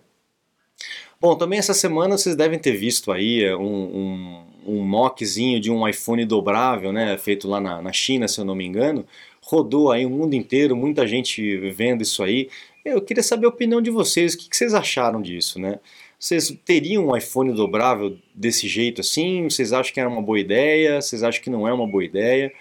Bom, 1.25 1.35
também 1.35 1.57
essa 1.57 1.73
semana 1.73 2.19
vocês 2.19 2.35
devem 2.35 2.59
ter 2.59 2.73
visto 2.73 3.11
aí 3.11 3.43
é, 3.43 3.57
um, 3.57 3.63
um, 3.63 4.43
um 4.67 4.83
mockzinho 4.83 5.59
de 5.59 5.71
um 5.71 5.87
iPhone 5.87 6.23
dobrável, 6.23 6.93
né, 6.93 7.17
feito 7.17 7.47
lá 7.47 7.59
na, 7.59 7.81
na 7.81 7.91
China, 7.91 8.27
se 8.27 8.39
eu 8.39 8.45
não 8.45 8.53
me 8.53 8.63
engano. 8.63 9.03
Rodou 9.41 9.91
aí 9.91 10.05
o 10.05 10.09
mundo 10.11 10.35
inteiro, 10.35 10.75
muita 10.75 11.07
gente 11.07 11.57
vendo 11.71 12.03
isso 12.03 12.21
aí. 12.21 12.47
Eu 12.85 13.01
queria 13.01 13.23
saber 13.23 13.47
a 13.47 13.49
opinião 13.49 13.81
de 13.81 13.89
vocês, 13.89 14.35
o 14.35 14.37
que, 14.37 14.47
que 14.47 14.55
vocês 14.55 14.75
acharam 14.75 15.19
disso, 15.19 15.57
né? 15.59 15.79
Vocês 16.19 16.55
teriam 16.63 17.07
um 17.07 17.17
iPhone 17.17 17.51
dobrável 17.53 18.15
desse 18.31 18.67
jeito 18.67 19.01
assim? 19.01 19.49
Vocês 19.49 19.73
acham 19.73 19.95
que 19.95 19.99
era 19.99 20.07
uma 20.07 20.21
boa 20.21 20.39
ideia? 20.39 21.01
Vocês 21.01 21.23
acham 21.23 21.41
que 21.41 21.49
não 21.49 21.67
é 21.67 21.73
uma 21.73 21.87
boa 21.87 22.05
ideia? 22.05 22.53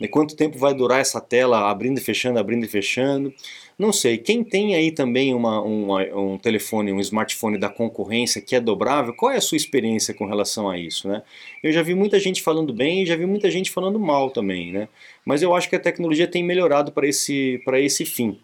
E 0.00 0.08
quanto 0.08 0.34
tempo 0.34 0.58
vai 0.58 0.74
durar 0.74 1.00
essa 1.00 1.20
tela 1.20 1.70
abrindo 1.70 1.98
e 1.98 2.00
fechando, 2.00 2.40
abrindo 2.40 2.64
e 2.64 2.68
fechando? 2.68 3.32
Não 3.78 3.92
sei. 3.92 4.18
Quem 4.18 4.42
tem 4.42 4.74
aí 4.74 4.90
também 4.90 5.32
uma, 5.32 5.62
um, 5.62 6.36
telefone, 6.36 6.92
um 6.92 6.98
smartphone 6.98 7.56
da 7.56 7.68
concorrência 7.68 8.42
que 8.42 8.56
é 8.56 8.60
dobrável, 8.60 9.14
qual 9.14 9.30
é 9.30 9.36
a 9.36 9.40
sua 9.40 9.56
experiência 9.56 10.12
com 10.12 10.26
relação 10.26 10.68
a 10.68 10.76
isso, 10.76 11.06
né? 11.06 11.22
Eu 11.62 11.70
já 11.70 11.80
vi 11.80 11.94
muita 11.94 12.18
gente 12.18 12.42
falando 12.42 12.72
bem 12.72 13.02
e 13.02 13.06
já 13.06 13.14
vi 13.14 13.24
muita 13.24 13.48
gente 13.48 13.70
falando 13.70 13.98
mal 14.00 14.30
também, 14.30 14.72
né? 14.72 14.88
Mas 15.24 15.42
eu 15.42 15.54
acho 15.54 15.68
que 15.68 15.76
a 15.76 15.80
tecnologia 15.80 16.26
tem 16.26 16.42
melhorado 16.42 16.90
para 16.90 17.06
esse, 17.06 17.62
esse 17.74 18.04
fim. 18.04 18.40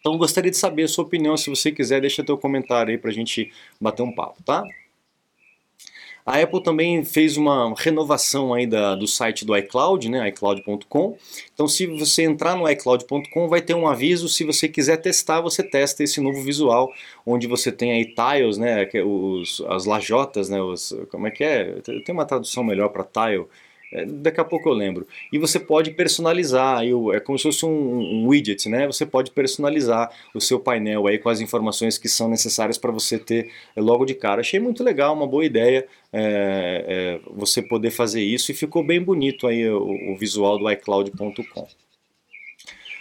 Então 0.00 0.18
gostaria 0.18 0.50
de 0.50 0.56
saber 0.56 0.82
a 0.82 0.88
sua 0.88 1.04
opinião, 1.04 1.36
se 1.36 1.48
você 1.48 1.70
quiser, 1.70 2.00
deixa 2.00 2.24
teu 2.24 2.36
comentário 2.36 2.90
aí 2.90 2.98
para 2.98 3.10
a 3.10 3.14
gente 3.14 3.52
bater 3.80 4.02
um 4.02 4.12
papo, 4.12 4.42
tá? 4.42 4.64
A 6.26 6.40
Apple 6.40 6.60
também 6.60 7.04
fez 7.04 7.36
uma 7.36 7.72
renovação 7.76 8.52
aí 8.52 8.66
da, 8.66 8.96
do 8.96 9.06
site 9.06 9.44
do 9.44 9.56
iCloud, 9.56 10.08
né, 10.08 10.28
iCloud.com. 10.30 11.16
Então, 11.54 11.68
se 11.68 11.86
você 11.86 12.24
entrar 12.24 12.56
no 12.56 12.68
iCloud.com, 12.68 13.48
vai 13.48 13.62
ter 13.62 13.74
um 13.74 13.86
aviso. 13.86 14.28
Se 14.28 14.42
você 14.42 14.68
quiser 14.68 14.96
testar, 14.96 15.40
você 15.40 15.62
testa 15.62 16.02
esse 16.02 16.20
novo 16.20 16.42
visual, 16.42 16.92
onde 17.24 17.46
você 17.46 17.70
tem 17.70 17.92
aí 17.92 18.06
tiles, 18.06 18.58
né, 18.58 18.88
é 18.92 19.02
os, 19.04 19.62
as 19.68 19.84
lajotas, 19.84 20.48
né, 20.48 20.60
os, 20.60 20.92
como 21.12 21.28
é 21.28 21.30
que 21.30 21.44
é? 21.44 21.80
Tem 22.04 22.12
uma 22.12 22.26
tradução 22.26 22.64
melhor 22.64 22.88
para 22.88 23.04
tile 23.04 23.46
daqui 24.04 24.40
a 24.40 24.44
pouco 24.44 24.68
eu 24.68 24.74
lembro. 24.74 25.06
E 25.32 25.38
você 25.38 25.58
pode 25.58 25.90
personalizar, 25.92 26.82
é 27.14 27.20
como 27.20 27.38
se 27.38 27.44
fosse 27.44 27.64
um, 27.64 27.70
um, 27.70 28.28
widget, 28.28 28.68
né? 28.68 28.86
Você 28.86 29.06
pode 29.06 29.30
personalizar 29.30 30.10
o 30.34 30.40
seu 30.40 30.60
painel 30.60 31.06
aí 31.06 31.18
com 31.18 31.28
as 31.28 31.40
informações 31.40 31.96
que 31.96 32.08
são 32.08 32.28
necessárias 32.28 32.76
para 32.76 32.92
você 32.92 33.18
ter 33.18 33.50
logo 33.76 34.04
de 34.04 34.14
cara. 34.14 34.40
Achei 34.40 34.60
muito 34.60 34.84
legal, 34.84 35.14
uma 35.14 35.26
boa 35.26 35.44
ideia 35.44 35.86
é, 36.12 37.20
é, 37.22 37.30
você 37.32 37.62
poder 37.62 37.90
fazer 37.90 38.22
isso 38.22 38.50
e 38.50 38.54
ficou 38.54 38.84
bem 38.84 39.00
bonito 39.00 39.46
aí 39.46 39.68
o, 39.68 40.12
o 40.12 40.16
visual 40.16 40.58
do 40.58 40.70
iCloud.com. 40.70 41.66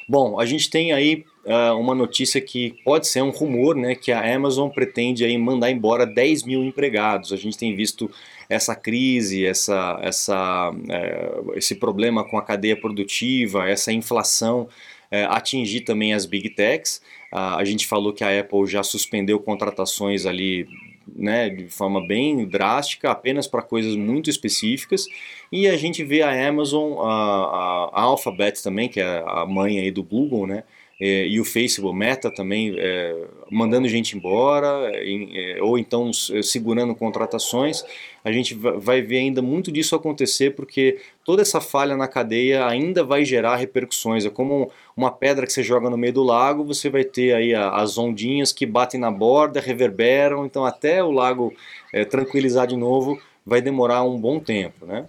Bom, 0.08 0.40
a 0.40 0.46
gente 0.46 0.70
tem 0.70 0.94
aí 0.94 1.26
uh, 1.46 1.78
uma 1.80 1.96
notícia 1.96 2.40
que 2.40 2.76
pode 2.84 3.08
ser 3.08 3.24
um 3.24 3.32
rumor, 3.32 3.76
né, 3.76 3.96
que 3.96 4.12
a 4.12 4.36
Amazon 4.36 4.70
pretende 4.70 5.26
aí 5.26 5.36
mandar 5.36 5.72
embora 5.72 6.06
10 6.06 6.44
mil 6.44 6.64
empregados. 6.64 7.34
A 7.34 7.38
gente 7.38 7.58
tem 7.58 7.76
visto 7.76 8.10
essa 8.50 8.76
crise, 8.76 9.46
essa, 9.46 10.00
essa, 10.02 10.72
é, 10.90 11.42
esse 11.56 11.76
problema 11.76 12.24
com 12.24 12.38
a 12.38 12.42
cadeia 12.42 12.80
produtiva, 12.80 13.68
essa 13.68 13.92
inflação 13.92 14.68
é, 15.12 15.24
atingir 15.26 15.82
também 15.82 16.14
as 16.14 16.26
big 16.26 16.50
techs. 16.50 17.02
a 17.32 17.64
gente 17.64 17.86
falou 17.86 18.14
que 18.14 18.24
a 18.24 18.40
Apple 18.40 18.66
já 18.66 18.82
suspendeu 18.82 19.40
contratações 19.40 20.26
ali 20.26 20.68
né, 21.14 21.50
de 21.50 21.68
forma 21.70 22.06
bem 22.06 22.46
drástica, 22.46 23.12
apenas 23.12 23.48
para 23.48 23.62
coisas 23.62 23.96
muito 23.96 24.30
específicas. 24.30 25.08
E 25.52 25.68
a 25.68 25.78
gente 25.78 26.04
vê 26.04 26.22
a 26.22 26.48
Amazon, 26.48 26.98
a, 27.00 27.90
a 27.94 28.02
Alphabet 28.02 28.62
também, 28.64 28.90
que 28.90 29.00
é 29.00 29.24
a 29.26 29.46
mãe 29.46 29.80
aí 29.80 29.92
do 29.92 30.04
Google, 30.04 30.48
né, 30.48 30.64
é, 31.00 31.28
e 31.28 31.42
o 31.42 31.46
Facebook, 31.46 31.98
Meta 31.98 32.32
também 32.32 32.74
é, 32.78 33.28
mandando 33.52 33.88
gente 33.88 34.16
embora, 34.16 34.92
em, 35.04 35.30
é, 35.38 35.62
ou 35.62 35.78
então 35.78 36.10
é, 36.32 36.42
segurando 36.42 36.96
contratações. 36.96 37.84
A 38.24 38.32
gente 38.32 38.56
vai 38.56 39.02
ver 39.02 39.18
ainda 39.18 39.42
muito 39.42 39.72
disso 39.72 39.94
acontecer 39.96 40.56
porque 40.56 41.00
toda 41.26 41.42
essa 41.42 41.60
falha 41.60 41.98
na 41.98 42.08
cadeia 42.08 42.66
ainda 42.66 43.04
vai 43.04 43.26
gerar 43.26 43.58
repercussões. 43.58 44.26
É 44.26 44.30
como 44.30 44.72
uma 44.96 45.12
pedra 45.12 45.46
que 45.46 45.52
você 45.52 45.62
joga 45.62 45.90
no 45.90 45.98
meio 45.98 46.14
do 46.14 46.24
lago, 46.24 46.64
você 46.64 46.90
vai 46.90 47.04
ter 47.04 47.36
aí 47.36 47.54
as 47.54 47.98
ondinhas 47.98 48.54
que 48.54 48.66
batem 48.66 49.00
na 49.00 49.12
borda, 49.12 49.60
reverberam, 49.60 50.46
então 50.46 50.64
até 50.64 51.04
o 51.04 51.12
lago 51.12 51.54
é, 51.94 52.06
tranquilizar 52.06 52.68
de 52.68 52.78
novo 52.78 53.20
vai 53.46 53.62
demorar 53.62 54.02
um 54.04 54.18
bom 54.18 54.40
tempo, 54.40 54.86
né? 54.86 55.06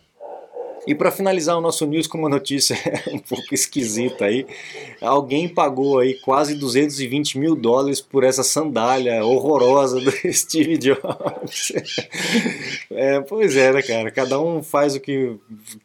E 0.87 0.95
para 0.95 1.11
finalizar 1.11 1.57
o 1.59 1.61
nosso 1.61 1.85
news 1.85 2.07
com 2.07 2.19
uma 2.19 2.29
notícia 2.29 2.77
um 3.13 3.19
pouco 3.19 3.53
esquisita 3.53 4.27
aí, 4.27 4.47
alguém 5.01 5.49
pagou 5.49 5.99
aí 5.99 6.15
quase 6.15 6.55
220 6.55 7.39
mil 7.39 7.57
dólares 7.57 8.01
por 8.01 8.23
essa 8.23 8.45
sandália 8.45 9.25
horrorosa 9.25 10.01
do 10.01 10.11
Steve 10.33 10.79
Jobs. 10.79 11.73
É, 12.91 13.21
pois 13.21 13.57
é, 13.57 13.73
né, 13.73 13.83
cara? 13.83 14.11
Cada 14.11 14.41
um 14.41 14.63
faz 14.63 14.95
o 14.95 15.01
que 15.01 15.37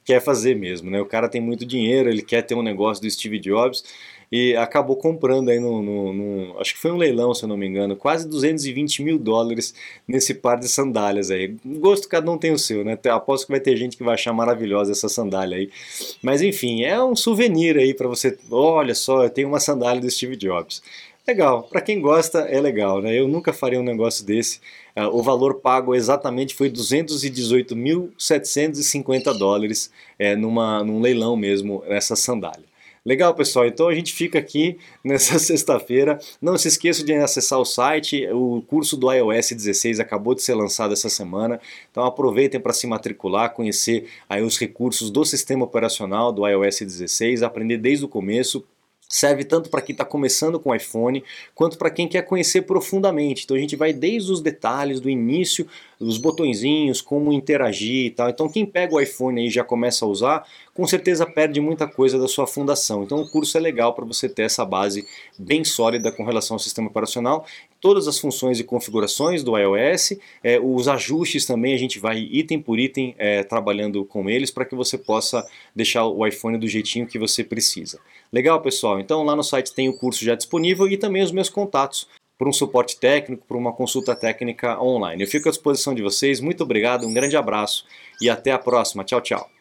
quer 0.06 0.22
fazer 0.22 0.56
mesmo, 0.56 0.92
né? 0.92 1.02
O 1.02 1.06
cara 1.06 1.28
tem 1.28 1.42
muito 1.42 1.66
dinheiro, 1.66 2.10
ele 2.10 2.22
quer 2.22 2.44
ter 2.44 2.54
um 2.54 2.62
negócio 2.62 3.02
do 3.02 3.10
Steve 3.10 3.40
Jobs 3.40 3.84
e 4.32 4.56
acabou 4.56 4.96
comprando 4.96 5.50
aí 5.50 5.60
no, 5.60 5.82
no, 5.82 6.14
no, 6.14 6.60
acho 6.60 6.74
que 6.74 6.80
foi 6.80 6.92
um 6.92 6.98
leilão, 6.98 7.34
se 7.34 7.44
eu 7.44 7.50
não 7.50 7.58
me 7.58 7.68
engano, 7.68 7.98
quase 7.98 8.30
220 8.30 9.04
mil 9.04 9.20
dólares 9.20 9.74
nesse 10.08 10.34
par 10.34 10.58
de 10.58 10.70
sandálias 10.70 11.30
aí. 11.30 11.58
Gosto 11.66 12.08
cada 12.08 12.32
um 12.32 12.38
tem 12.38 12.54
o 12.54 12.58
seu, 12.58 12.86
né? 12.86 12.98
Aposto 13.10 13.48
que 13.48 13.52
vai 13.52 13.60
ter 13.60 13.76
gente 13.76 13.98
que 13.98 14.04
vai 14.04 14.14
achar 14.14 14.32
maravilhosa 14.32 14.94
essa 14.94 15.10
sandália 15.10 15.58
aí. 15.58 15.70
Mas 16.22 16.42
enfim, 16.42 16.84
é 16.84 17.04
um 17.04 17.16
souvenir 17.16 17.78
aí 17.78 17.94
para 17.94 18.08
você. 18.08 18.38
Olha 18.50 18.96
só, 18.96 19.24
eu 19.24 19.30
tenho 19.30 19.50
uma 19.50 19.60
sandália 19.60 20.02
do 20.02 20.10
Steve 20.10 20.38
Jobs. 20.38 20.82
Legal, 21.28 21.64
para 21.64 21.82
quem 21.82 22.00
gosta 22.02 22.40
é 22.40 22.60
legal, 22.60 23.00
né? 23.02 23.14
Eu 23.14 23.28
nunca 23.28 23.54
faria 23.54 23.80
um 23.80 23.84
negócio 23.84 24.26
desse. 24.26 24.60
Uh, 24.96 25.16
o 25.16 25.22
valor 25.22 25.56
pago 25.56 25.94
exatamente 25.94 26.56
foi 26.56 26.70
218.750 26.70 29.38
dólares 29.38 29.92
é, 30.18 30.36
numa, 30.36 30.84
num 30.84 31.00
leilão 31.00 31.36
mesmo, 31.36 31.84
essa 31.88 32.16
sandália. 32.16 32.71
Legal, 33.04 33.34
pessoal. 33.34 33.66
Então 33.66 33.88
a 33.88 33.96
gente 33.96 34.14
fica 34.14 34.38
aqui 34.38 34.78
nessa 35.04 35.40
sexta-feira. 35.40 36.20
Não 36.40 36.56
se 36.58 36.68
esqueça 36.68 37.04
de 37.04 37.14
acessar 37.14 37.60
o 37.60 37.66
site. 37.66 38.28
O 38.28 38.62
curso 38.62 38.96
do 38.96 39.12
iOS 39.12 39.52
16 39.52 40.00
acabou 40.00 40.36
de 40.36 40.44
ser 40.44 40.54
lançado 40.54 40.94
essa 40.94 41.10
semana. 41.10 41.60
Então 41.90 42.06
aproveitem 42.06 42.60
para 42.60 42.74
se 42.74 42.86
matricular, 42.86 43.54
conhecer 43.54 44.08
aí 44.30 44.44
os 44.44 44.58
recursos 44.58 45.10
do 45.10 45.26
sistema 45.26 45.66
operacional 45.66 46.32
do 46.32 46.48
iOS 46.48 46.82
16, 46.82 47.42
aprender 47.42 47.78
desde 47.78 48.06
o 48.06 48.08
começo 48.08 48.64
serve 49.12 49.44
tanto 49.44 49.70
para 49.70 49.82
quem 49.82 49.94
está 49.94 50.06
começando 50.06 50.58
com 50.58 50.74
iPhone, 50.74 51.22
quanto 51.54 51.78
para 51.78 51.90
quem 51.90 52.08
quer 52.08 52.22
conhecer 52.22 52.62
profundamente. 52.62 53.44
Então 53.44 53.58
a 53.58 53.60
gente 53.60 53.76
vai 53.76 53.92
desde 53.92 54.32
os 54.32 54.40
detalhes 54.40 55.02
do 55.02 55.10
início, 55.10 55.68
os 56.00 56.18
botõezinhos, 56.18 57.02
como 57.02 57.34
interagir 57.34 58.06
e 58.06 58.10
tal. 58.10 58.30
Então 58.30 58.48
quem 58.48 58.66
pega 58.66 58.96
o 58.96 59.02
iPhone 59.02 59.46
e 59.46 59.50
já 59.50 59.66
começa 59.66 60.06
a 60.06 60.08
usar, 60.08 60.48
com 60.74 60.88
certeza 60.88 61.26
perde 61.26 61.60
muita 61.60 61.86
coisa 61.86 62.18
da 62.18 62.28
sua 62.28 62.48
fundação. 62.48 63.04
Então 63.04 63.20
o 63.20 63.30
curso 63.30 63.58
é 63.58 63.60
legal 63.60 63.94
para 63.94 64.06
você 64.06 64.30
ter 64.30 64.44
essa 64.44 64.64
base 64.64 65.06
bem 65.38 65.66
sólida 65.66 66.10
com 66.10 66.24
relação 66.24 66.56
ao 66.56 66.60
sistema 66.60 66.88
operacional, 66.88 67.46
todas 67.82 68.08
as 68.08 68.20
funções 68.20 68.60
e 68.60 68.64
configurações 68.64 69.44
do 69.44 69.58
iOS, 69.58 70.14
é, 70.44 70.60
os 70.60 70.88
ajustes 70.88 71.46
também 71.46 71.74
a 71.74 71.78
gente 71.78 72.00
vai 72.00 72.20
item 72.20 72.62
por 72.62 72.80
item 72.80 73.16
é, 73.18 73.44
trabalhando 73.44 74.06
com 74.06 74.30
eles 74.30 74.52
para 74.52 74.64
que 74.64 74.76
você 74.76 74.98
possa 74.98 75.46
deixar 75.76 76.06
o 76.06 76.26
iPhone 76.26 76.58
do 76.58 76.68
jeitinho 76.68 77.08
que 77.08 77.18
você 77.18 77.44
precisa. 77.44 78.00
Legal, 78.32 78.62
pessoal? 78.62 79.00
Então 79.00 79.24
lá 79.24 79.36
no 79.36 79.44
site 79.44 79.74
tem 79.74 79.90
o 79.90 79.98
curso 79.98 80.24
já 80.24 80.36
disponível 80.36 80.88
e 80.88 80.96
também 80.96 81.24
os 81.24 81.32
meus 81.32 81.50
contatos 81.50 82.08
por 82.38 82.48
um 82.48 82.54
suporte 82.54 83.00
técnico, 83.00 83.46
por 83.48 83.58
uma 83.58 83.74
consulta 83.74 84.16
técnica 84.16 84.82
online. 84.82 85.22
Eu 85.22 85.28
fico 85.28 85.50
à 85.50 85.52
disposição 85.52 85.94
de 85.94 86.02
vocês. 86.02 86.40
Muito 86.40 86.64
obrigado, 86.64 87.06
um 87.06 87.14
grande 87.14 87.36
abraço 87.36 87.86
e 88.22 88.30
até 88.30 88.52
a 88.52 88.60
próxima. 88.60 89.04
Tchau, 89.04 89.22
tchau. 89.22 89.61